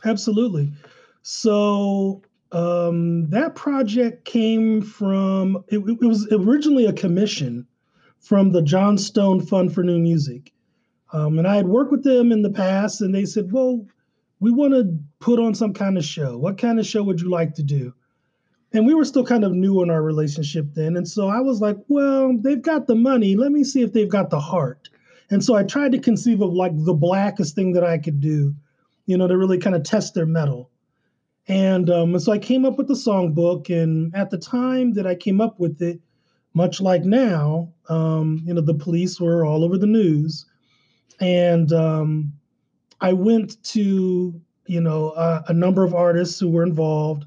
Absolutely. 0.04 0.73
So, 1.23 2.23
um, 2.52 3.28
that 3.30 3.57
project 3.57 4.25
came 4.25 4.80
from, 4.80 5.64
it, 5.68 5.78
it, 5.78 6.00
was 6.00 6.26
originally 6.33 6.87
a 6.87 6.92
commission 6.92 7.66
from 8.21 8.52
the 8.52 8.62
Johnstone 8.62 9.40
Fund 9.40 9.75
for 9.75 9.83
New 9.83 9.99
Music. 9.99 10.52
Um, 11.12 11.38
and 11.38 11.47
I 11.47 11.57
had 11.57 11.69
worked 11.69 11.91
with 11.91 12.05
them 12.05 12.33
in 12.33 12.43
the 12.43 12.50
past, 12.50 13.00
and 13.00 13.15
they 13.15 13.25
said, 13.25 13.50
"Well, 13.53 13.87
we 14.41 14.50
want 14.50 14.75
to 14.75 14.99
put 15.21 15.38
on 15.38 15.55
some 15.55 15.73
kind 15.73 15.97
of 15.97 16.05
show. 16.05 16.37
What 16.37 16.59
kind 16.59 16.79
of 16.79 16.87
show 16.87 17.03
would 17.03 17.21
you 17.21 17.31
like 17.31 17.55
to 17.55 17.62
do?" 17.62 17.95
And 18.73 18.87
we 18.87 18.93
were 18.93 19.07
still 19.07 19.25
kind 19.25 19.45
of 19.45 19.53
new 19.53 19.83
in 19.83 19.88
our 19.88 20.03
relationship 20.03 20.75
then, 20.75 20.97
and 20.97 21.09
so 21.09 21.29
I 21.29 21.41
was 21.41 21.61
like, 21.62 21.79
"Well, 21.88 22.37
they've 22.38 22.61
got 22.61 22.87
the 22.87 22.95
money. 22.95 23.37
Let 23.37 23.53
me 23.53 23.65
see 23.65 23.81
if 23.83 23.93
they've 23.93 24.09
got 24.09 24.29
the 24.29 24.41
heart." 24.41 24.91
And 25.31 25.43
so 25.43 25.55
I 25.55 25.62
tried 25.62 25.93
to 25.93 25.99
conceive 25.99 26.43
of 26.43 26.53
like 26.53 26.73
the 26.85 26.95
blackest 26.95 27.55
thing 27.55 27.73
that 27.73 27.85
I 27.85 27.99
could 27.99 28.21
do, 28.21 28.55
you 29.07 29.17
know, 29.17 29.27
to 29.27 29.37
really 29.37 29.59
kind 29.59 29.77
of 29.77 29.83
test 29.83 30.15
their 30.15 30.27
mettle. 30.27 30.71
And, 31.47 31.88
um, 31.88 32.19
so 32.19 32.33
I 32.33 32.38
came 32.38 32.67
up 32.67 32.77
with 32.77 32.88
the 32.88 32.95
songbook, 32.95 33.71
and 33.71 34.15
at 34.15 34.31
the 34.31 34.38
time 34.38 34.93
that 34.95 35.07
I 35.07 35.15
came 35.15 35.41
up 35.41 35.59
with 35.59 35.81
it, 35.81 36.00
much 36.53 36.81
like 36.81 37.05
now, 37.05 37.73
um, 37.88 38.43
you 38.45 38.53
know, 38.53 38.61
the 38.61 38.75
police 38.75 39.19
were 39.21 39.45
all 39.45 39.65
over 39.65 39.79
the 39.79 39.87
news 39.87 40.45
and 41.20 41.72
um, 41.72 42.32
I 43.00 43.12
went 43.12 43.62
to 43.64 44.40
you 44.66 44.80
know 44.80 45.12
a 45.48 45.52
number 45.52 45.84
of 45.84 45.94
artists 45.94 46.38
who 46.38 46.48
were 46.48 46.62
involved, 46.62 47.26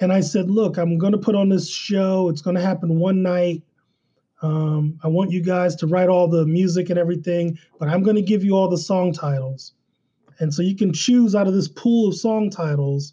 and 0.00 0.12
I 0.12 0.20
said, 0.20 0.50
"Look, 0.50 0.76
I'm 0.76 0.98
going 0.98 1.12
to 1.12 1.18
put 1.18 1.34
on 1.34 1.48
this 1.48 1.68
show. 1.68 2.28
It's 2.28 2.42
going 2.42 2.56
to 2.56 2.62
happen 2.62 2.98
one 2.98 3.22
night. 3.22 3.62
Um, 4.42 4.98
I 5.04 5.08
want 5.08 5.30
you 5.30 5.40
guys 5.40 5.76
to 5.76 5.86
write 5.86 6.08
all 6.08 6.26
the 6.26 6.44
music 6.46 6.90
and 6.90 6.98
everything, 6.98 7.58
but 7.78 7.88
I'm 7.88 8.02
going 8.02 8.16
to 8.16 8.22
give 8.22 8.42
you 8.42 8.56
all 8.56 8.68
the 8.68 8.78
song 8.78 9.12
titles, 9.12 9.72
and 10.38 10.52
so 10.52 10.62
you 10.62 10.76
can 10.76 10.92
choose 10.92 11.34
out 11.34 11.46
of 11.46 11.54
this 11.54 11.68
pool 11.68 12.08
of 12.08 12.16
song 12.16 12.50
titles." 12.50 13.12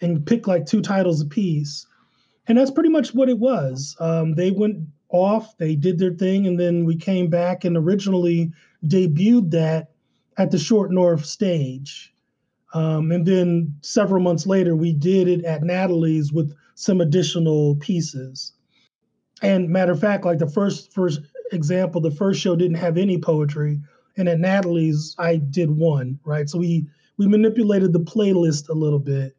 And 0.00 0.26
pick 0.26 0.48
like 0.48 0.66
two 0.66 0.82
titles 0.82 1.20
a 1.20 1.24
piece 1.24 1.86
and 2.46 2.58
that's 2.58 2.70
pretty 2.70 2.88
much 2.88 3.14
what 3.14 3.28
it 3.28 3.38
was. 3.38 3.96
Um, 4.00 4.34
they 4.34 4.50
went 4.50 4.78
off, 5.12 5.56
they 5.58 5.76
did 5.76 5.98
their 5.98 6.12
thing, 6.12 6.46
and 6.46 6.58
then 6.58 6.84
we 6.84 6.96
came 6.96 7.28
back 7.28 7.64
and 7.64 7.76
originally 7.76 8.50
debuted 8.86 9.50
that 9.52 9.90
at 10.38 10.50
the 10.50 10.58
Short 10.58 10.90
North 10.90 11.24
stage. 11.24 12.12
Um, 12.74 13.12
and 13.12 13.26
then 13.26 13.74
several 13.82 14.22
months 14.22 14.46
later, 14.46 14.74
we 14.74 14.92
did 14.92 15.28
it 15.28 15.44
at 15.44 15.62
Natalie's 15.62 16.32
with 16.32 16.54
some 16.74 17.00
additional 17.00 17.76
pieces. 17.76 18.52
And 19.42 19.68
matter 19.68 19.92
of 19.92 20.00
fact, 20.00 20.24
like 20.24 20.38
the 20.38 20.48
first 20.48 20.92
first 20.92 21.20
example, 21.52 22.00
the 22.00 22.10
first 22.10 22.40
show 22.40 22.56
didn't 22.56 22.76
have 22.76 22.96
any 22.96 23.18
poetry, 23.18 23.80
and 24.16 24.28
at 24.28 24.40
Natalie's 24.40 25.14
I 25.18 25.36
did 25.36 25.70
one, 25.70 26.18
right? 26.24 26.48
So 26.48 26.58
we 26.58 26.86
we 27.18 27.26
manipulated 27.26 27.92
the 27.92 28.00
playlist 28.00 28.68
a 28.68 28.74
little 28.74 28.98
bit. 28.98 29.36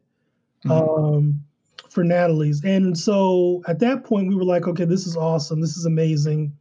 Mm-hmm. 0.64 0.70
Um, 0.70 1.44
for 1.88 2.04
Natalie's. 2.04 2.62
And 2.64 2.98
so 2.98 3.62
at 3.66 3.78
that 3.80 4.04
point, 4.04 4.28
we 4.28 4.34
were 4.34 4.44
like, 4.44 4.66
okay, 4.66 4.84
this 4.84 5.06
is 5.06 5.16
awesome. 5.16 5.60
This 5.60 5.76
is 5.76 5.86
amazing. 5.86 6.52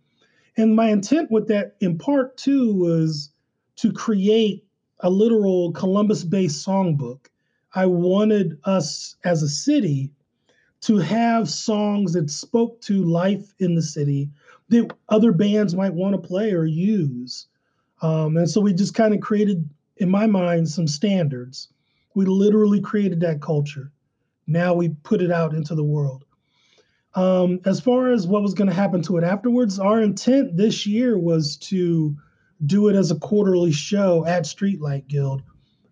And 0.58 0.76
my 0.76 0.90
intent 0.90 1.32
with 1.32 1.48
that, 1.48 1.76
in 1.80 1.98
part 1.98 2.38
two, 2.38 2.74
was 2.76 3.32
to 3.78 3.92
create 3.92 4.64
a 5.00 5.10
literal 5.10 5.72
Columbus 5.72 6.24
based 6.24 6.66
songbook. 6.66 7.28
I 7.74 7.88
wanted 7.88 8.60
us 8.66 9.16
as 9.24 9.42
a 9.42 9.50
city 9.50 10.12
to 10.82 10.98
have 10.98 11.50
songs 11.50 12.14
that 12.14 12.30
spoke 12.30 12.82
to 12.82 13.04
life 13.04 13.54
in 13.60 13.74
the 13.74 13.82
city 13.82 14.30
that 14.70 14.92
other 15.08 15.32
bands 15.32 15.74
might 15.74 15.94
want 15.94 16.14
to 16.14 16.28
play 16.28 16.52
or 16.52 16.66
use. 16.66 17.48
Um, 18.02 18.36
and 18.36 18.50
so 18.50 18.60
we 18.60 18.74
just 18.74 18.94
kind 18.94 19.14
of 19.14 19.22
created, 19.22 19.70
in 19.98 20.10
my 20.10 20.28
mind, 20.28 20.68
some 20.68 20.88
standards. 20.88 21.70
We 22.16 22.26
literally 22.26 22.82
created 22.82 23.22
that 23.22 23.42
culture. 23.42 23.93
Now 24.48 24.74
we 24.74 24.90
put 24.90 25.22
it 25.22 25.32
out 25.32 25.54
into 25.54 25.76
the 25.76 25.84
world. 25.84 26.26
Um, 27.16 27.60
as 27.66 27.80
far 27.80 28.12
as 28.12 28.28
what 28.28 28.42
was 28.42 28.54
going 28.54 28.70
to 28.70 28.76
happen 28.76 29.02
to 29.04 29.18
it 29.18 29.24
afterwards, 29.24 29.80
our 29.80 30.02
intent 30.02 30.58
this 30.58 30.88
year 30.88 31.18
was 31.18 31.58
to 31.58 32.16
do 32.66 32.88
it 32.88 32.96
as 32.96 33.12
a 33.12 33.16
quarterly 33.16 33.72
show 33.72 34.26
at 34.26 34.44
Streetlight 34.44 35.08
Guild 35.08 35.44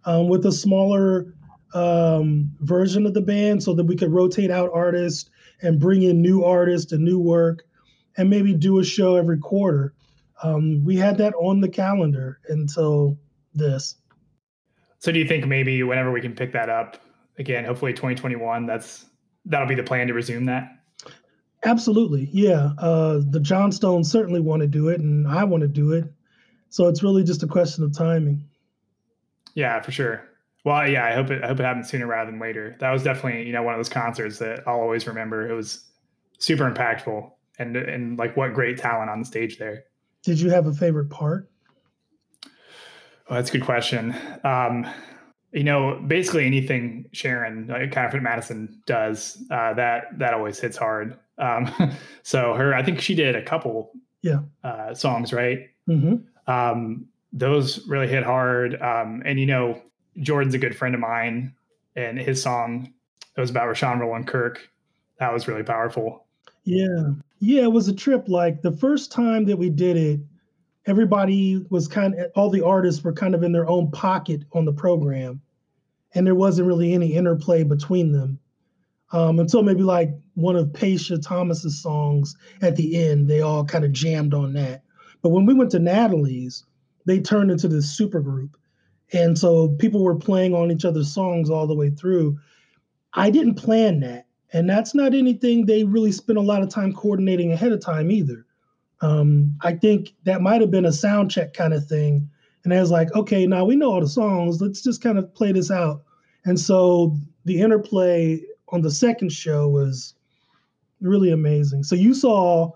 um, 0.06 0.28
with 0.28 0.46
a 0.46 0.52
smaller 0.52 1.34
um, 1.74 2.52
version 2.62 3.06
of 3.06 3.14
the 3.14 3.22
band 3.22 3.62
so 3.62 3.74
that 3.74 3.86
we 3.86 3.96
could 3.96 4.12
rotate 4.12 4.52
out 4.52 4.72
artists 4.74 5.30
and 5.62 5.80
bring 5.80 6.02
in 6.04 6.22
new 6.22 6.44
artists 6.44 6.92
and 6.92 7.04
new 7.04 7.20
work 7.20 7.64
and 8.18 8.30
maybe 8.30 8.54
do 8.54 8.80
a 8.80 8.84
show 8.84 9.16
every 9.16 9.38
quarter. 9.38 9.94
Um, 10.44 10.84
we 10.84 10.96
had 10.98 11.18
that 11.20 11.34
on 11.36 11.62
the 11.62 11.70
calendar 11.70 12.40
until 12.50 13.18
this. 13.54 13.96
So, 15.00 15.12
do 15.12 15.20
you 15.20 15.26
think 15.26 15.48
maybe 15.48 15.82
whenever 15.84 16.12
we 16.12 16.22
can 16.22 16.34
pick 16.34 16.52
that 16.54 16.70
up, 16.70 16.98
again, 17.42 17.66
hopefully 17.66 17.92
2021, 17.92 18.66
that's 18.66 19.06
that'll 19.46 19.68
be 19.68 19.76
the 19.76 19.84
plan 19.84 20.08
to 20.08 20.14
resume 20.14 20.46
that. 20.46 20.78
Absolutely, 21.64 22.30
yeah. 22.32 22.72
Uh, 22.78 23.20
the 23.30 23.40
Johnstones 23.40 24.10
certainly 24.10 24.40
want 24.40 24.62
to 24.62 24.68
do 24.68 24.88
it, 24.90 25.02
and 25.02 25.28
I 25.28 25.44
want 25.44 25.62
to 25.62 25.68
do 25.68 25.92
it. 25.92 26.06
So 26.70 26.88
it's 26.88 27.04
really 27.04 27.24
just 27.24 27.44
a 27.44 27.48
question 27.48 27.84
of 27.84 27.96
timing. 27.96 28.46
Yeah, 29.54 29.82
for 29.82 29.92
sure. 29.92 30.24
Well, 30.64 30.88
yeah, 30.88 31.06
I 31.06 31.14
hope 31.14 31.30
it. 31.30 31.44
I 31.44 31.48
hope 31.48 31.60
it 31.60 31.64
happens 31.64 31.90
sooner 31.90 32.08
rather 32.08 32.32
than 32.32 32.40
later. 32.40 32.78
That 32.80 32.92
was 32.92 33.04
definitely, 33.04 33.46
you 33.46 33.52
know, 33.52 33.64
one 33.64 33.74
of 33.74 33.80
those 33.80 33.90
concerts 33.90 34.38
that 34.40 34.68
I'll 34.68 34.80
always 34.80 35.06
remember. 35.08 35.50
It 35.50 35.54
was 35.54 35.84
super 36.38 36.70
impactful, 36.70 37.30
and 37.60 37.76
and 37.76 38.18
like 38.18 38.38
what 38.38 38.54
great 38.54 38.78
talent 38.78 39.10
on 39.10 39.20
the 39.20 39.26
stage 39.26 39.58
there. 39.58 39.84
Did 40.24 40.40
you 40.40 40.52
have 40.52 40.68
a 40.68 40.74
favorite 40.74 41.10
part? 41.10 41.50
Oh, 43.30 43.36
that's 43.36 43.50
a 43.50 43.54
good 43.54 43.66
question. 43.66 44.16
Um, 44.44 44.86
you 45.52 45.64
know, 45.64 46.02
basically 46.08 46.46
anything 46.46 47.06
Sharon, 47.12 47.68
like 47.68 47.92
Counterfeit 47.92 48.24
Madison 48.24 48.82
does, 48.86 49.44
uh, 49.52 49.74
that 49.74 50.18
that 50.18 50.34
always 50.34 50.60
hits 50.60 50.78
hard. 50.78 51.18
Um, 51.38 51.72
so 52.24 52.54
her, 52.54 52.74
I 52.74 52.84
think 52.84 53.02
she 53.02 53.16
did 53.16 53.36
a 53.36 53.42
couple, 53.42 53.92
yeah, 54.22 54.40
uh, 54.64 54.94
songs, 54.94 55.34
right? 55.34 55.70
Mm-hmm. 55.88 56.52
Um, 56.52 57.06
those 57.34 57.86
really 57.88 58.08
hit 58.08 58.24
hard. 58.24 58.82
Um, 58.82 59.22
and 59.26 59.40
you 59.40 59.46
know, 59.46 59.82
Jordan's 60.20 60.54
a 60.54 60.58
good 60.58 60.76
friend 60.76 60.96
of 60.96 61.02
mine, 61.02 61.54
and 61.96 62.18
his 62.18 62.42
song 62.42 62.94
it 63.36 63.42
was 63.42 63.50
about 63.50 63.68
Rahsaan 63.68 64.00
Roland 64.00 64.28
Kirk. 64.28 64.70
That 65.20 65.34
was 65.34 65.48
really 65.48 65.64
powerful. 65.64 66.26
Yeah, 66.64 67.12
yeah, 67.40 67.64
it 67.64 67.72
was 67.72 67.88
a 67.88 67.96
trip. 67.96 68.28
Like 68.28 68.62
the 68.62 68.72
first 68.72 69.12
time 69.12 69.46
that 69.46 69.58
we 69.58 69.70
did 69.70 69.98
it, 69.98 70.20
everybody 70.86 71.66
was 71.70 71.88
kind 71.88 72.16
of 72.16 72.32
all 72.36 72.50
the 72.50 72.66
artists 72.66 73.04
were 73.04 73.14
kind 73.14 73.36
of 73.36 73.44
in 73.44 73.52
their 73.52 73.68
own 73.70 73.92
pocket 73.92 74.44
on 74.54 74.66
the 74.66 74.74
program 74.74 75.42
and 76.14 76.26
there 76.26 76.36
wasn't 76.36 76.68
really 76.68 76.94
any 76.94 77.14
interplay 77.14 77.64
between 77.64 78.12
them 78.12 78.40
um, 79.12 79.40
until 79.40 79.64
maybe 79.64 79.84
like 79.84 80.12
one 80.36 80.56
of 80.56 80.68
Paisha 80.68 81.22
Thomas's 81.22 81.82
songs 81.82 82.36
at 82.62 82.76
the 82.76 83.04
end. 83.04 83.30
They 83.30 83.42
all 83.42 83.66
kind 83.66 83.86
of 83.86 83.92
jammed 83.92 84.34
on 84.34 84.54
that. 84.54 84.84
But 85.22 85.30
when 85.30 85.46
we 85.46 85.54
went 85.54 85.72
to 85.72 85.80
Natalie's, 85.80 86.64
they 87.06 87.20
turned 87.20 87.52
into 87.52 87.68
this 87.68 87.90
super 87.90 88.20
group, 88.20 88.58
and 89.14 89.38
so 89.38 89.70
people 89.70 90.04
were 90.04 90.16
playing 90.16 90.54
on 90.54 90.72
each 90.72 90.86
other's 90.86 91.14
songs 91.14 91.50
all 91.50 91.68
the 91.68 91.76
way 91.76 91.90
through. 91.90 92.38
I 93.14 93.30
didn't 93.30 93.56
plan 93.56 94.00
that, 94.02 94.28
and 94.54 94.70
that's 94.70 94.96
not 94.96 95.14
anything 95.14 95.66
they 95.66 95.84
really 95.84 96.12
spent 96.12 96.38
a 96.38 96.44
lot 96.44 96.62
of 96.62 96.70
time 96.70 96.94
coordinating 96.94 97.52
ahead 97.52 97.72
of 97.72 97.82
time 97.82 98.12
either. 98.12 98.46
Um, 99.02 99.56
I 99.62 99.74
think 99.74 100.14
that 100.24 100.42
might 100.42 100.62
have 100.62 100.72
been 100.72 100.86
a 100.86 100.92
sound 100.92 101.32
check 101.32 101.54
kind 101.54 101.74
of 101.74 101.86
thing. 101.88 102.30
And 102.64 102.74
I 102.74 102.80
was 102.80 102.92
like, 102.92 103.14
okay, 103.16 103.48
now 103.48 103.66
we 103.66 103.76
know 103.76 103.92
all 103.92 104.02
the 104.02 104.08
songs. 104.08 104.62
Let's 104.62 104.82
just 104.82 105.02
kind 105.02 105.18
of 105.18 105.34
play 105.34 105.52
this 105.52 105.72
out. 105.72 106.04
And 106.46 106.60
so 106.60 107.18
the 107.46 107.60
interplay 107.60 108.42
on 108.70 108.82
the 108.82 108.92
second 108.92 109.32
show 109.32 109.68
was 109.68 110.14
really 111.02 111.32
amazing. 111.32 111.84
So 111.84 111.96
you 111.96 112.14
saw 112.14 112.72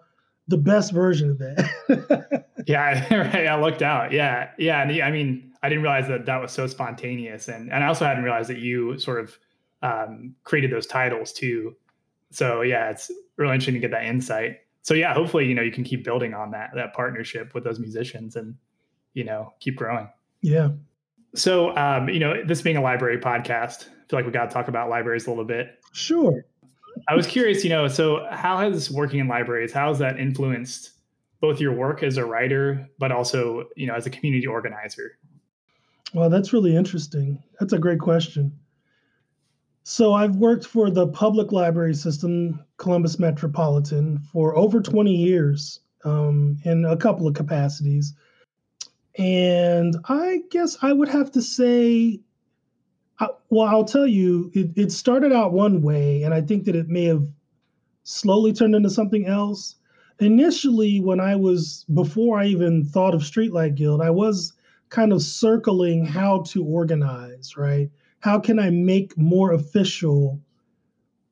the 0.47 0.57
best 0.57 0.91
version 0.91 1.29
of 1.29 1.37
that. 1.39 2.45
yeah, 2.67 3.13
right. 3.15 3.47
I 3.47 3.59
looked 3.59 3.81
out. 3.81 4.11
Yeah, 4.11 4.49
yeah. 4.57 4.81
And 4.81 5.01
I 5.01 5.11
mean, 5.11 5.53
I 5.63 5.69
didn't 5.69 5.83
realize 5.83 6.07
that 6.07 6.25
that 6.25 6.41
was 6.41 6.51
so 6.51 6.67
spontaneous, 6.67 7.47
and 7.47 7.71
and 7.71 7.83
I 7.83 7.87
also 7.87 8.05
hadn't 8.05 8.23
realized 8.23 8.49
that 8.49 8.59
you 8.59 8.99
sort 8.99 9.19
of 9.19 9.37
um, 9.81 10.35
created 10.43 10.71
those 10.71 10.85
titles 10.85 11.33
too. 11.33 11.75
So 12.31 12.61
yeah, 12.61 12.89
it's 12.89 13.11
really 13.37 13.53
interesting 13.53 13.75
to 13.75 13.79
get 13.79 13.91
that 13.91 14.05
insight 14.05 14.57
so 14.85 14.93
yeah, 14.93 15.15
hopefully, 15.15 15.47
you 15.47 15.55
know, 15.55 15.63
you 15.63 15.71
can 15.71 15.83
keep 15.83 16.03
building 16.03 16.35
on 16.35 16.51
that 16.51 16.69
that 16.75 16.93
partnership 16.93 17.55
with 17.55 17.63
those 17.63 17.79
musicians 17.79 18.35
and, 18.35 18.53
you 19.15 19.23
know, 19.23 19.51
keep 19.59 19.77
growing. 19.77 20.07
Yeah. 20.41 20.69
So 21.33 21.75
um, 21.75 22.07
you 22.07 22.19
know, 22.19 22.43
this 22.45 22.61
being 22.61 22.77
a 22.77 22.81
library 22.81 23.17
podcast, 23.17 23.87
I 23.87 24.07
feel 24.07 24.19
like 24.19 24.27
we 24.27 24.31
got 24.31 24.47
to 24.47 24.53
talk 24.53 24.67
about 24.67 24.87
libraries 24.87 25.25
a 25.25 25.31
little 25.31 25.43
bit. 25.43 25.83
Sure. 25.91 26.45
I 27.09 27.15
was 27.15 27.25
curious, 27.25 27.63
you 27.63 27.71
know, 27.71 27.87
so 27.87 28.27
how 28.29 28.59
has 28.59 28.91
working 28.91 29.19
in 29.19 29.27
libraries, 29.27 29.73
how 29.73 29.87
has 29.87 29.97
that 29.97 30.19
influenced 30.19 30.91
both 31.41 31.59
your 31.59 31.73
work 31.73 32.03
as 32.03 32.17
a 32.17 32.23
writer, 32.23 32.87
but 32.99 33.11
also, 33.11 33.67
you 33.75 33.87
know, 33.87 33.95
as 33.95 34.05
a 34.05 34.11
community 34.11 34.45
organizer? 34.45 35.17
Well, 36.13 36.29
that's 36.29 36.53
really 36.53 36.75
interesting. 36.75 37.41
That's 37.59 37.73
a 37.73 37.79
great 37.79 37.99
question. 37.99 38.57
So 39.87 40.13
I've 40.13 40.37
worked 40.37 40.65
for 40.65 40.89
the 40.89 41.05
public 41.05 41.51
library 41.51 41.93
system, 41.93 42.59
Columbus 42.77 43.19
Metropolitan, 43.19 44.17
for 44.33 44.57
over 44.57 44.81
20 44.81 45.15
years 45.15 45.79
um, 46.03 46.57
in 46.63 46.85
a 46.85 46.97
couple 46.97 47.27
of 47.27 47.35
capacities. 47.35 48.15
And 49.19 49.95
I 50.05 50.41
guess 50.49 50.75
I 50.81 50.91
would 50.91 51.07
have 51.09 51.31
to 51.33 51.41
say, 51.41 52.19
uh, 53.19 53.27
well, 53.51 53.67
I'll 53.67 53.85
tell 53.85 54.07
you, 54.07 54.49
it, 54.55 54.71
it 54.75 54.91
started 54.91 55.31
out 55.31 55.53
one 55.53 55.83
way, 55.83 56.23
and 56.23 56.33
I 56.33 56.41
think 56.41 56.65
that 56.65 56.75
it 56.75 56.89
may 56.89 57.05
have 57.05 57.27
slowly 58.01 58.53
turned 58.53 58.73
into 58.73 58.89
something 58.89 59.27
else. 59.27 59.75
Initially, 60.19 60.99
when 60.99 61.19
I 61.19 61.35
was, 61.35 61.85
before 61.93 62.39
I 62.39 62.45
even 62.47 62.85
thought 62.85 63.13
of 63.13 63.21
Streetlight 63.21 63.75
Guild, 63.75 64.01
I 64.01 64.09
was 64.09 64.51
kind 64.89 65.13
of 65.13 65.21
circling 65.21 66.05
how 66.07 66.41
to 66.47 66.63
organize, 66.65 67.55
right? 67.55 67.91
How 68.19 68.39
can 68.39 68.59
I 68.59 68.69
make 68.69 69.17
more 69.17 69.51
official 69.51 70.39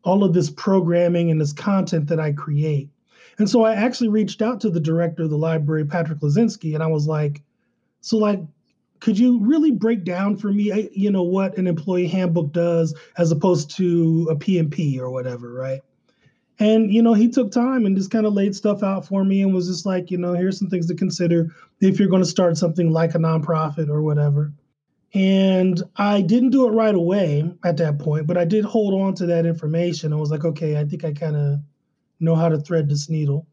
all 0.04 0.24
of 0.24 0.34
this 0.34 0.50
programming 0.50 1.32
and 1.32 1.40
this 1.40 1.54
content 1.54 2.08
that 2.08 2.20
I 2.20 2.32
create? 2.32 2.90
And 3.40 3.50
so 3.50 3.64
I 3.64 3.74
actually 3.74 4.10
reached 4.10 4.42
out 4.42 4.62
to 4.62 4.70
the 4.70 4.80
director 4.80 5.24
of 5.24 5.30
the 5.30 5.38
library, 5.38 5.86
Patrick 5.86 6.20
Losinski, 6.20 6.74
and 6.76 6.84
I 6.84 6.88
was 6.88 7.08
like, 7.08 7.42
so 8.02 8.18
like, 8.18 8.40
could 9.00 9.18
you 9.18 9.40
really 9.40 9.72
break 9.72 10.04
down 10.06 10.38
for 10.38 10.52
me, 10.52 10.90
you 10.94 11.12
know, 11.12 11.24
what 11.24 11.58
an 11.58 11.68
employee 11.68 12.08
handbook 12.08 12.54
does 12.54 12.96
as 13.18 13.32
opposed 13.32 13.72
to 13.78 14.28
a 14.30 14.36
PMP 14.36 14.98
or 14.98 15.10
whatever, 15.10 15.52
right? 15.52 15.82
And 16.60 16.94
you 16.94 17.02
know, 17.02 17.14
he 17.14 17.28
took 17.28 17.52
time 17.52 17.86
and 17.86 17.98
just 17.98 18.12
kind 18.12 18.26
of 18.26 18.34
laid 18.34 18.56
stuff 18.56 18.84
out 18.84 19.06
for 19.06 19.24
me 19.24 19.42
and 19.42 19.54
was 19.54 19.68
just 19.68 19.86
like, 19.86 20.12
you 20.12 20.18
know, 20.18 20.34
here's 20.34 20.60
some 20.60 20.70
things 20.70 20.88
to 20.88 20.96
consider 20.96 21.50
if 21.82 22.00
you're 22.00 22.08
going 22.08 22.22
to 22.22 22.28
start 22.30 22.58
something 22.58 22.92
like 22.92 23.16
a 23.16 23.18
nonprofit 23.18 23.90
or 23.90 24.02
whatever. 24.02 24.54
And 25.14 25.82
I 25.96 26.22
didn't 26.22 26.50
do 26.50 26.68
it 26.68 26.72
right 26.72 26.96
away 26.96 27.52
at 27.64 27.78
that 27.78 28.00
point, 28.00 28.26
but 28.26 28.38
I 28.38 28.46
did 28.46 28.66
hold 28.66 29.00
on 29.00 29.14
to 29.16 29.28
that 29.28 29.46
information. 29.46 30.12
I 30.12 30.16
was 30.16 30.32
like, 30.32 30.44
okay, 30.44 30.78
I 30.78 30.86
think 30.86 31.06
I 31.06 31.14
kind 31.14 31.36
of 31.36 31.60
know 32.20 32.36
how 32.36 32.50
to 32.50 32.58
thread 32.60 32.90
this 32.90 33.10
needle. 33.10 33.46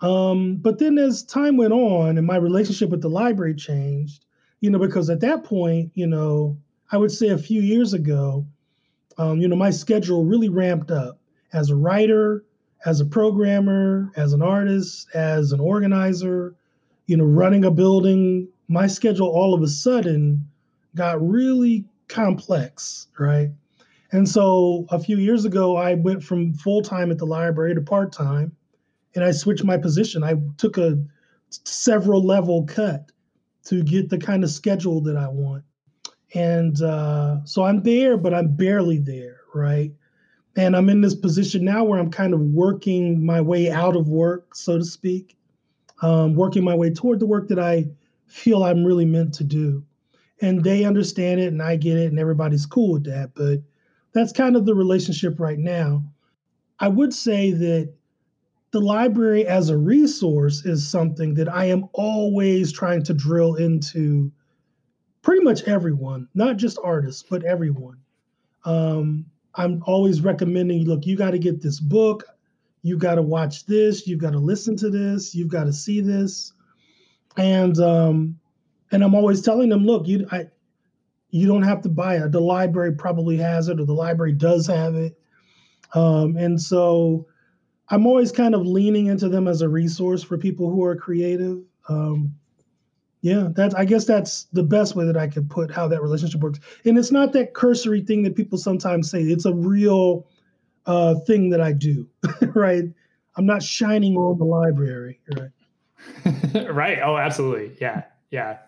Um, 0.00 0.56
but 0.56 0.78
then 0.78 0.98
as 0.98 1.22
time 1.22 1.56
went 1.56 1.72
on 1.72 2.16
and 2.16 2.26
my 2.26 2.36
relationship 2.36 2.90
with 2.90 3.02
the 3.02 3.08
library 3.08 3.54
changed, 3.54 4.24
you 4.60 4.70
know, 4.70 4.78
because 4.78 5.10
at 5.10 5.20
that 5.20 5.44
point, 5.44 5.90
you 5.94 6.06
know, 6.06 6.58
I 6.90 6.96
would 6.96 7.10
say 7.10 7.28
a 7.28 7.38
few 7.38 7.60
years 7.60 7.92
ago, 7.92 8.46
um, 9.18 9.40
you 9.40 9.48
know, 9.48 9.56
my 9.56 9.70
schedule 9.70 10.24
really 10.24 10.48
ramped 10.48 10.90
up 10.90 11.18
as 11.52 11.70
a 11.70 11.76
writer, 11.76 12.44
as 12.84 13.00
a 13.00 13.04
programmer, 13.04 14.10
as 14.16 14.32
an 14.32 14.42
artist, 14.42 15.08
as 15.14 15.52
an 15.52 15.60
organizer, 15.60 16.54
you 17.06 17.16
know, 17.16 17.24
running 17.24 17.64
a 17.64 17.70
building, 17.70 18.48
my 18.68 18.86
schedule 18.86 19.28
all 19.28 19.54
of 19.54 19.62
a 19.62 19.68
sudden 19.68 20.46
got 20.94 21.26
really 21.26 21.84
complex, 22.08 23.08
right? 23.18 23.50
And 24.12 24.28
so 24.28 24.86
a 24.90 24.98
few 24.98 25.18
years 25.18 25.44
ago, 25.44 25.76
I 25.76 25.94
went 25.94 26.22
from 26.22 26.54
full 26.54 26.82
time 26.82 27.10
at 27.10 27.18
the 27.18 27.26
library 27.26 27.74
to 27.74 27.80
part 27.80 28.12
time, 28.12 28.52
and 29.14 29.24
I 29.24 29.30
switched 29.30 29.64
my 29.64 29.76
position. 29.76 30.22
I 30.22 30.34
took 30.58 30.78
a 30.78 30.98
several 31.50 32.24
level 32.24 32.64
cut 32.64 33.10
to 33.64 33.82
get 33.82 34.08
the 34.08 34.18
kind 34.18 34.44
of 34.44 34.50
schedule 34.50 35.00
that 35.02 35.16
I 35.16 35.28
want. 35.28 35.64
And 36.34 36.80
uh, 36.82 37.44
so 37.44 37.64
I'm 37.64 37.82
there, 37.82 38.16
but 38.16 38.34
I'm 38.34 38.54
barely 38.54 38.98
there, 38.98 39.40
right? 39.54 39.92
And 40.56 40.76
I'm 40.76 40.88
in 40.88 41.00
this 41.00 41.14
position 41.14 41.64
now 41.64 41.84
where 41.84 41.98
I'm 41.98 42.10
kind 42.10 42.32
of 42.32 42.40
working 42.40 43.24
my 43.24 43.40
way 43.40 43.70
out 43.70 43.96
of 43.96 44.08
work, 44.08 44.54
so 44.54 44.78
to 44.78 44.84
speak, 44.84 45.36
um, 46.02 46.34
working 46.34 46.64
my 46.64 46.74
way 46.74 46.90
toward 46.90 47.20
the 47.20 47.26
work 47.26 47.48
that 47.48 47.58
I 47.58 47.86
feel 48.26 48.62
I'm 48.62 48.84
really 48.84 49.04
meant 49.04 49.34
to 49.34 49.44
do. 49.44 49.84
And 50.40 50.62
they 50.62 50.84
understand 50.84 51.40
it 51.40 51.48
and 51.48 51.62
I 51.62 51.76
get 51.76 51.96
it 51.96 52.10
and 52.10 52.18
everybody's 52.18 52.66
cool 52.66 52.94
with 52.94 53.04
that. 53.04 53.34
But 53.34 53.60
that's 54.12 54.32
kind 54.32 54.56
of 54.56 54.66
the 54.66 54.74
relationship 54.74 55.40
right 55.40 55.58
now. 55.58 56.04
I 56.78 56.88
would 56.88 57.14
say 57.14 57.52
that 57.52 57.92
the 58.70 58.80
library 58.80 59.46
as 59.46 59.70
a 59.70 59.78
resource 59.78 60.64
is 60.66 60.86
something 60.86 61.34
that 61.34 61.48
I 61.48 61.66
am 61.66 61.88
always 61.92 62.72
trying 62.72 63.02
to 63.04 63.14
drill 63.14 63.54
into 63.54 64.30
pretty 65.22 65.42
much 65.42 65.62
everyone, 65.64 66.28
not 66.34 66.56
just 66.56 66.78
artists, 66.82 67.24
but 67.28 67.44
everyone. 67.44 67.96
Um, 68.64 69.26
I'm 69.54 69.82
always 69.86 70.20
recommending 70.20 70.84
look, 70.84 71.06
you 71.06 71.16
got 71.16 71.30
to 71.30 71.38
get 71.38 71.62
this 71.62 71.80
book, 71.80 72.24
you 72.82 72.98
got 72.98 73.14
to 73.14 73.22
watch 73.22 73.64
this, 73.64 74.06
you've 74.06 74.20
got 74.20 74.32
to 74.32 74.38
listen 74.38 74.76
to 74.76 74.90
this, 74.90 75.34
you've 75.34 75.48
got 75.48 75.64
to 75.64 75.72
see 75.72 76.00
this 76.00 76.52
and 77.36 77.78
um, 77.78 78.38
and 78.92 79.02
I'm 79.02 79.14
always 79.14 79.42
telling 79.42 79.68
them, 79.68 79.84
look, 79.84 80.06
you 80.06 80.26
I, 80.30 80.46
you 81.30 81.46
don't 81.46 81.62
have 81.62 81.82
to 81.82 81.88
buy 81.88 82.16
it. 82.16 82.32
The 82.32 82.40
library 82.40 82.92
probably 82.92 83.36
has 83.38 83.68
it, 83.68 83.80
or 83.80 83.84
the 83.84 83.92
library 83.92 84.32
does 84.32 84.66
have 84.66 84.94
it. 84.94 85.18
Um, 85.94 86.36
and 86.36 86.60
so 86.60 87.26
I'm 87.88 88.06
always 88.06 88.32
kind 88.32 88.54
of 88.54 88.66
leaning 88.66 89.06
into 89.06 89.28
them 89.28 89.48
as 89.48 89.62
a 89.62 89.68
resource 89.68 90.22
for 90.22 90.38
people 90.38 90.70
who 90.70 90.84
are 90.84 90.96
creative. 90.96 91.62
Um, 91.88 92.34
yeah, 93.22 93.48
that's 93.54 93.74
I 93.74 93.84
guess 93.84 94.04
that's 94.04 94.44
the 94.52 94.62
best 94.62 94.94
way 94.94 95.04
that 95.04 95.16
I 95.16 95.26
could 95.26 95.50
put 95.50 95.70
how 95.70 95.88
that 95.88 96.02
relationship 96.02 96.40
works. 96.40 96.60
And 96.84 96.96
it's 96.96 97.10
not 97.10 97.32
that 97.32 97.54
cursory 97.54 98.02
thing 98.02 98.22
that 98.22 98.36
people 98.36 98.58
sometimes 98.58 99.10
say. 99.10 99.22
It's 99.22 99.46
a 99.46 99.54
real 99.54 100.26
uh, 100.86 101.16
thing 101.26 101.50
that 101.50 101.60
I 101.60 101.72
do, 101.72 102.08
right? 102.54 102.84
I'm 103.36 103.46
not 103.46 103.62
shining 103.62 104.16
on 104.16 104.38
the 104.38 104.44
library, 104.44 105.20
right? 105.36 105.50
right. 106.70 106.98
Oh, 107.02 107.16
absolutely. 107.16 107.76
Yeah. 107.80 108.04
Yeah. 108.30 108.58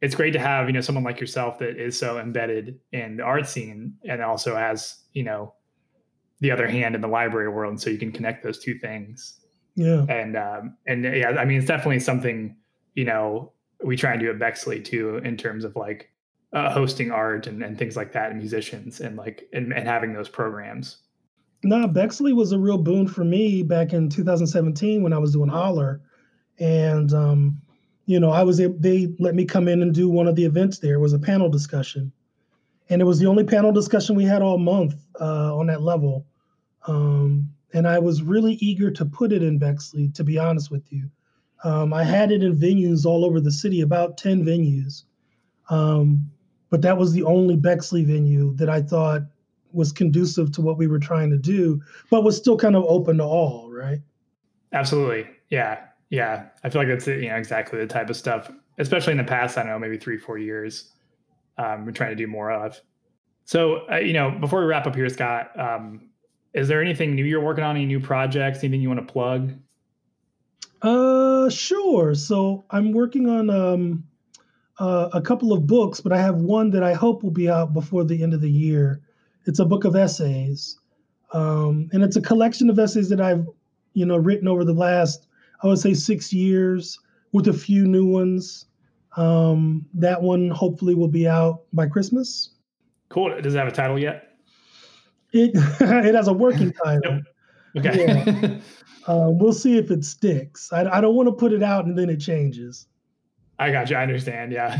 It's 0.00 0.14
great 0.14 0.32
to 0.32 0.38
have, 0.38 0.66
you 0.66 0.72
know, 0.72 0.80
someone 0.80 1.04
like 1.04 1.20
yourself 1.20 1.58
that 1.60 1.76
is 1.76 1.98
so 1.98 2.18
embedded 2.18 2.80
in 2.92 3.18
the 3.18 3.22
art 3.22 3.46
scene 3.46 3.94
and 4.04 4.20
also 4.20 4.56
has, 4.56 4.96
you 5.12 5.22
know, 5.22 5.54
the 6.40 6.50
other 6.50 6.66
hand 6.66 6.94
in 6.94 7.00
the 7.00 7.08
library 7.08 7.48
world. 7.48 7.70
And 7.70 7.80
so 7.80 7.88
you 7.88 7.98
can 7.98 8.10
connect 8.10 8.42
those 8.42 8.58
two 8.58 8.78
things. 8.78 9.38
Yeah. 9.76 10.04
And, 10.08 10.36
um, 10.36 10.76
and 10.86 11.04
yeah, 11.04 11.30
I 11.38 11.44
mean, 11.44 11.58
it's 11.58 11.68
definitely 11.68 12.00
something, 12.00 12.56
you 12.94 13.04
know, 13.04 13.52
we 13.84 13.96
try 13.96 14.12
and 14.12 14.20
do 14.20 14.28
at 14.28 14.38
Bexley 14.38 14.80
too, 14.80 15.18
in 15.18 15.36
terms 15.36 15.64
of 15.64 15.76
like 15.76 16.10
uh, 16.52 16.70
hosting 16.70 17.12
art 17.12 17.46
and, 17.46 17.62
and 17.62 17.78
things 17.78 17.96
like 17.96 18.12
that 18.12 18.30
and 18.30 18.38
musicians 18.38 19.00
and 19.00 19.16
like, 19.16 19.48
and, 19.52 19.72
and 19.72 19.86
having 19.86 20.14
those 20.14 20.28
programs. 20.28 20.98
No, 21.64 21.86
Bexley 21.86 22.32
was 22.32 22.50
a 22.50 22.58
real 22.58 22.78
boon 22.78 23.06
for 23.06 23.24
me 23.24 23.62
back 23.62 23.92
in 23.92 24.08
2017 24.08 25.02
when 25.02 25.12
I 25.12 25.18
was 25.18 25.32
doing 25.32 25.48
Holler 25.48 26.02
and 26.62 27.12
um, 27.12 27.60
you 28.06 28.20
know, 28.20 28.30
I 28.30 28.42
was 28.42 28.58
they 28.58 29.14
let 29.18 29.34
me 29.34 29.44
come 29.44 29.68
in 29.68 29.82
and 29.82 29.94
do 29.94 30.08
one 30.08 30.28
of 30.28 30.36
the 30.36 30.44
events 30.44 30.78
there. 30.78 30.94
It 30.94 31.00
was 31.00 31.12
a 31.12 31.18
panel 31.18 31.48
discussion, 31.48 32.12
and 32.88 33.02
it 33.02 33.04
was 33.04 33.18
the 33.18 33.26
only 33.26 33.44
panel 33.44 33.72
discussion 33.72 34.14
we 34.14 34.24
had 34.24 34.42
all 34.42 34.58
month 34.58 34.94
uh, 35.20 35.56
on 35.56 35.66
that 35.66 35.82
level. 35.82 36.24
Um, 36.86 37.50
and 37.74 37.88
I 37.88 37.98
was 37.98 38.22
really 38.22 38.54
eager 38.54 38.90
to 38.90 39.04
put 39.04 39.32
it 39.32 39.42
in 39.42 39.58
Bexley, 39.58 40.08
to 40.10 40.24
be 40.24 40.38
honest 40.38 40.70
with 40.70 40.84
you. 40.92 41.10
Um, 41.64 41.92
I 41.94 42.04
had 42.04 42.30
it 42.30 42.42
in 42.42 42.56
venues 42.56 43.06
all 43.06 43.24
over 43.24 43.40
the 43.40 43.52
city, 43.52 43.80
about 43.80 44.18
10 44.18 44.44
venues. 44.44 45.04
Um, 45.70 46.30
but 46.70 46.82
that 46.82 46.98
was 46.98 47.12
the 47.12 47.22
only 47.22 47.56
Bexley 47.56 48.04
venue 48.04 48.54
that 48.56 48.68
I 48.68 48.82
thought 48.82 49.22
was 49.72 49.92
conducive 49.92 50.52
to 50.52 50.60
what 50.60 50.76
we 50.76 50.86
were 50.86 50.98
trying 50.98 51.30
to 51.30 51.38
do, 51.38 51.80
but 52.10 52.24
was 52.24 52.36
still 52.36 52.58
kind 52.58 52.76
of 52.76 52.84
open 52.84 53.18
to 53.18 53.24
all, 53.24 53.70
right? 53.70 54.00
Absolutely. 54.72 55.26
Yeah. 55.48 55.78
Yeah, 56.12 56.48
I 56.62 56.68
feel 56.68 56.82
like 56.82 56.88
that's 56.88 57.06
you 57.06 57.30
know 57.30 57.36
exactly 57.36 57.78
the 57.78 57.86
type 57.86 58.10
of 58.10 58.16
stuff, 58.18 58.50
especially 58.76 59.12
in 59.12 59.16
the 59.16 59.24
past. 59.24 59.56
I 59.56 59.62
don't 59.62 59.72
know, 59.72 59.78
maybe 59.78 59.96
three, 59.96 60.18
four 60.18 60.36
years. 60.36 60.92
Um, 61.56 61.86
we're 61.86 61.92
trying 61.92 62.10
to 62.10 62.16
do 62.16 62.26
more 62.26 62.52
of. 62.52 62.78
So, 63.46 63.90
uh, 63.90 63.96
you 63.96 64.12
know, 64.12 64.30
before 64.30 64.60
we 64.60 64.66
wrap 64.66 64.86
up 64.86 64.94
here, 64.94 65.08
Scott, 65.08 65.58
um, 65.58 66.10
is 66.52 66.68
there 66.68 66.82
anything 66.82 67.14
new 67.14 67.24
you're 67.24 67.40
working 67.40 67.64
on? 67.64 67.76
Any 67.76 67.86
new 67.86 67.98
projects? 67.98 68.58
Anything 68.58 68.82
you 68.82 68.88
want 68.90 69.00
to 69.00 69.10
plug? 69.10 69.54
Uh, 70.82 71.48
sure. 71.48 72.14
So 72.14 72.66
I'm 72.68 72.92
working 72.92 73.30
on 73.30 73.48
um, 73.48 74.04
uh, 74.80 75.08
a 75.14 75.22
couple 75.22 75.50
of 75.54 75.66
books, 75.66 76.02
but 76.02 76.12
I 76.12 76.20
have 76.20 76.36
one 76.36 76.68
that 76.72 76.82
I 76.82 76.92
hope 76.92 77.22
will 77.22 77.30
be 77.30 77.48
out 77.48 77.72
before 77.72 78.04
the 78.04 78.22
end 78.22 78.34
of 78.34 78.42
the 78.42 78.50
year. 78.50 79.00
It's 79.46 79.60
a 79.60 79.64
book 79.64 79.84
of 79.86 79.96
essays, 79.96 80.78
um, 81.32 81.88
and 81.94 82.02
it's 82.02 82.16
a 82.16 82.20
collection 82.20 82.68
of 82.68 82.78
essays 82.78 83.08
that 83.08 83.20
I've, 83.22 83.48
you 83.94 84.04
know, 84.04 84.18
written 84.18 84.46
over 84.46 84.62
the 84.62 84.74
last 84.74 85.26
I 85.62 85.66
would 85.68 85.78
say 85.78 85.94
six 85.94 86.32
years 86.32 86.98
with 87.32 87.48
a 87.48 87.52
few 87.52 87.86
new 87.86 88.06
ones. 88.06 88.66
Um, 89.16 89.86
that 89.94 90.20
one 90.20 90.50
hopefully 90.50 90.94
will 90.94 91.08
be 91.08 91.28
out 91.28 91.62
by 91.72 91.86
Christmas. 91.86 92.50
Cool. 93.08 93.40
Does 93.42 93.54
it 93.54 93.58
have 93.58 93.68
a 93.68 93.72
title 93.72 93.98
yet? 93.98 94.36
It 95.32 95.52
it 95.80 96.14
has 96.14 96.28
a 96.28 96.32
working 96.32 96.72
title. 96.84 97.20
okay. 97.76 98.06
Yeah. 98.06 98.58
uh, 99.12 99.28
we'll 99.28 99.52
see 99.52 99.76
if 99.76 99.90
it 99.90 100.04
sticks. 100.04 100.72
I, 100.72 100.84
I 100.84 101.00
don't 101.00 101.14
want 101.14 101.28
to 101.28 101.32
put 101.32 101.52
it 101.52 101.62
out 101.62 101.84
and 101.84 101.96
then 101.96 102.08
it 102.08 102.18
changes. 102.18 102.86
I 103.58 103.70
got 103.70 103.90
you. 103.90 103.96
I 103.96 104.02
understand. 104.02 104.52
Yeah. 104.52 104.78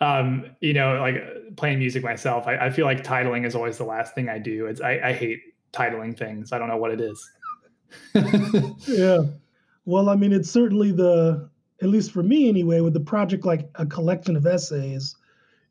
um, 0.00 0.46
you 0.60 0.72
know, 0.72 1.00
like 1.00 1.22
playing 1.56 1.78
music 1.78 2.02
myself, 2.02 2.46
I, 2.46 2.56
I, 2.56 2.70
feel 2.70 2.86
like 2.86 3.04
titling 3.04 3.46
is 3.46 3.54
always 3.54 3.78
the 3.78 3.84
last 3.84 4.14
thing 4.14 4.28
I 4.28 4.38
do. 4.38 4.66
It's 4.66 4.80
I, 4.80 5.00
I 5.04 5.12
hate 5.12 5.40
titling 5.72 6.16
things. 6.16 6.52
I 6.52 6.58
don't 6.58 6.68
know 6.68 6.76
what 6.76 6.92
it 6.92 7.00
is. 7.00 7.30
yeah. 8.86 9.22
Well, 9.88 10.10
I 10.10 10.16
mean, 10.16 10.34
it's 10.34 10.50
certainly 10.50 10.92
the, 10.92 11.48
at 11.80 11.88
least 11.88 12.12
for 12.12 12.22
me 12.22 12.46
anyway, 12.50 12.80
with 12.80 12.92
the 12.92 13.00
project 13.00 13.46
like 13.46 13.70
a 13.76 13.86
collection 13.86 14.36
of 14.36 14.46
essays, 14.46 15.16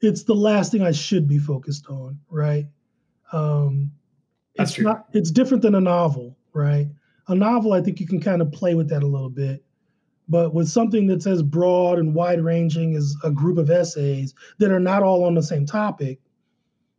it's 0.01 0.23
the 0.23 0.33
last 0.33 0.71
thing 0.71 0.81
I 0.81 0.91
should 0.91 1.27
be 1.27 1.37
focused 1.37 1.85
on, 1.87 2.17
right? 2.27 2.65
Um, 3.31 3.91
That's 4.55 4.71
it's 4.71 4.75
true. 4.77 4.85
not. 4.85 5.05
It's 5.13 5.29
different 5.29 5.61
than 5.61 5.75
a 5.75 5.79
novel, 5.79 6.35
right? 6.53 6.87
A 7.27 7.35
novel, 7.35 7.73
I 7.73 7.81
think 7.81 7.99
you 7.99 8.07
can 8.07 8.19
kind 8.19 8.41
of 8.41 8.51
play 8.51 8.73
with 8.73 8.89
that 8.89 9.03
a 9.03 9.05
little 9.07 9.29
bit, 9.29 9.63
but 10.27 10.51
with 10.51 10.67
something 10.67 11.05
that's 11.05 11.27
as 11.27 11.43
broad 11.43 11.99
and 11.99 12.15
wide 12.15 12.41
ranging 12.41 12.95
as 12.95 13.15
a 13.23 13.29
group 13.29 13.59
of 13.59 13.69
essays 13.69 14.33
that 14.57 14.71
are 14.71 14.79
not 14.79 15.03
all 15.03 15.25
on 15.25 15.35
the 15.35 15.43
same 15.43 15.63
topic, 15.67 16.19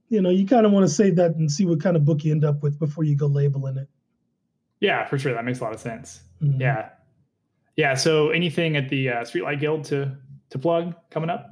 you 0.09 0.23
know, 0.23 0.31
you 0.31 0.47
kind 0.47 0.65
of 0.65 0.71
want 0.71 0.87
to 0.87 0.93
save 0.95 1.17
that 1.17 1.33
and 1.35 1.51
see 1.51 1.67
what 1.67 1.81
kind 1.81 1.97
of 1.97 2.05
book 2.05 2.25
you 2.25 2.31
end 2.31 2.45
up 2.45 2.63
with 2.63 2.79
before 2.79 3.03
you 3.03 3.17
go 3.17 3.27
labeling 3.27 3.77
it. 3.77 3.89
Yeah, 4.79 5.05
for 5.05 5.19
sure. 5.19 5.35
That 5.35 5.45
makes 5.45 5.59
a 5.59 5.65
lot 5.65 5.75
of 5.75 5.81
sense. 5.81 6.23
Mhm. 6.41 6.61
Yeah. 6.61 6.91
Yeah. 7.79 7.95
So 7.95 8.31
anything 8.31 8.77
at 8.77 8.89
the 8.89 9.09
uh, 9.09 9.21
Streetlight 9.23 9.61
Guild 9.61 9.85
to 9.85 10.13
to 10.51 10.59
plug 10.59 10.97
coming 11.11 11.31
up? 11.31 11.51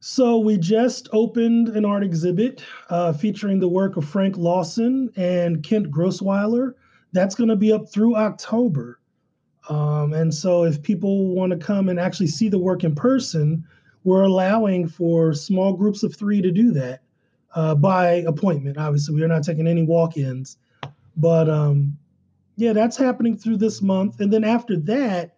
So 0.00 0.38
we 0.38 0.58
just 0.58 1.08
opened 1.12 1.70
an 1.70 1.86
art 1.86 2.04
exhibit 2.04 2.62
uh, 2.90 3.14
featuring 3.14 3.58
the 3.58 3.66
work 3.66 3.96
of 3.96 4.04
Frank 4.04 4.36
Lawson 4.36 5.10
and 5.16 5.62
Kent 5.62 5.90
Grossweiler. 5.90 6.74
That's 7.14 7.34
going 7.34 7.48
to 7.48 7.56
be 7.56 7.72
up 7.72 7.88
through 7.88 8.14
October. 8.14 9.00
Um, 9.70 10.12
and 10.12 10.34
so 10.34 10.64
if 10.64 10.82
people 10.82 11.34
want 11.34 11.52
to 11.52 11.58
come 11.58 11.88
and 11.88 11.98
actually 11.98 12.26
see 12.26 12.50
the 12.50 12.58
work 12.58 12.84
in 12.84 12.94
person, 12.94 13.64
we're 14.04 14.24
allowing 14.24 14.86
for 14.86 15.32
small 15.32 15.72
groups 15.72 16.02
of 16.02 16.14
three 16.14 16.42
to 16.42 16.50
do 16.50 16.72
that 16.72 17.00
uh, 17.54 17.74
by 17.74 18.22
appointment. 18.26 18.76
Obviously, 18.76 19.14
we 19.14 19.22
are 19.22 19.28
not 19.28 19.44
taking 19.44 19.66
any 19.66 19.82
walk-ins, 19.82 20.58
But 21.16 21.48
um, 21.48 21.96
yeah, 22.56 22.74
that's 22.74 22.98
happening 22.98 23.36
through 23.36 23.56
this 23.56 23.80
month. 23.80 24.20
And 24.20 24.30
then 24.30 24.44
after 24.44 24.76
that, 24.76 25.36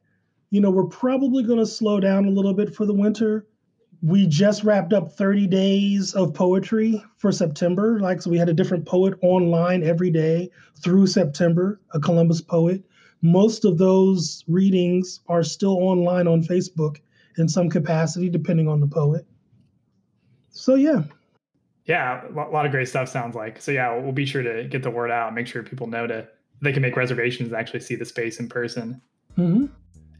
you 0.50 0.60
know, 0.60 0.70
we're 0.70 0.84
probably 0.84 1.42
going 1.42 1.58
to 1.58 1.66
slow 1.66 2.00
down 2.00 2.26
a 2.26 2.30
little 2.30 2.54
bit 2.54 2.74
for 2.74 2.84
the 2.84 2.94
winter. 2.94 3.46
We 4.02 4.26
just 4.26 4.64
wrapped 4.64 4.92
up 4.92 5.12
30 5.12 5.46
days 5.46 6.14
of 6.14 6.34
poetry 6.34 7.02
for 7.18 7.30
September. 7.30 8.00
Like, 8.00 8.22
so 8.22 8.30
we 8.30 8.38
had 8.38 8.48
a 8.48 8.54
different 8.54 8.86
poet 8.86 9.14
online 9.22 9.82
every 9.82 10.10
day 10.10 10.50
through 10.82 11.06
September, 11.06 11.80
a 11.92 12.00
Columbus 12.00 12.40
poet. 12.40 12.82
Most 13.22 13.64
of 13.64 13.78
those 13.78 14.42
readings 14.48 15.20
are 15.28 15.42
still 15.42 15.76
online 15.76 16.26
on 16.26 16.42
Facebook 16.42 16.96
in 17.36 17.48
some 17.48 17.68
capacity, 17.68 18.28
depending 18.28 18.68
on 18.68 18.80
the 18.80 18.86
poet. 18.86 19.26
So, 20.50 20.74
yeah. 20.74 21.02
Yeah, 21.84 22.22
a 22.28 22.50
lot 22.50 22.66
of 22.66 22.72
great 22.72 22.88
stuff 22.88 23.08
sounds 23.08 23.34
like. 23.34 23.60
So, 23.60 23.70
yeah, 23.70 23.96
we'll 23.96 24.12
be 24.12 24.26
sure 24.26 24.42
to 24.42 24.64
get 24.64 24.82
the 24.82 24.90
word 24.90 25.10
out, 25.10 25.34
make 25.34 25.46
sure 25.46 25.62
people 25.62 25.86
know 25.86 26.06
to 26.06 26.26
they 26.62 26.72
can 26.72 26.82
make 26.82 26.96
reservations 26.96 27.48
and 27.48 27.56
actually 27.56 27.80
see 27.80 27.94
the 27.94 28.04
space 28.04 28.38
in 28.38 28.48
person. 28.48 29.00
Mm-hmm. 29.38 29.66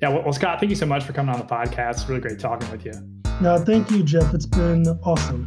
Yeah, 0.01 0.09
well, 0.09 0.33
Scott, 0.33 0.61
thank 0.61 0.71
you 0.71 0.77
so 0.77 0.87
much 0.87 1.05
for 1.05 1.13
coming 1.13 1.35
on 1.35 1.39
the 1.39 1.47
podcast. 1.47 1.91
It's 1.91 2.09
really 2.09 2.23
great 2.23 2.39
talking 2.39 2.71
with 2.71 2.87
you. 2.87 2.93
No, 3.41 3.59
thank 3.59 3.91
you, 3.91 4.03
Jeff. 4.03 4.33
It's 4.33 4.47
been 4.47 4.87
awesome. 5.03 5.47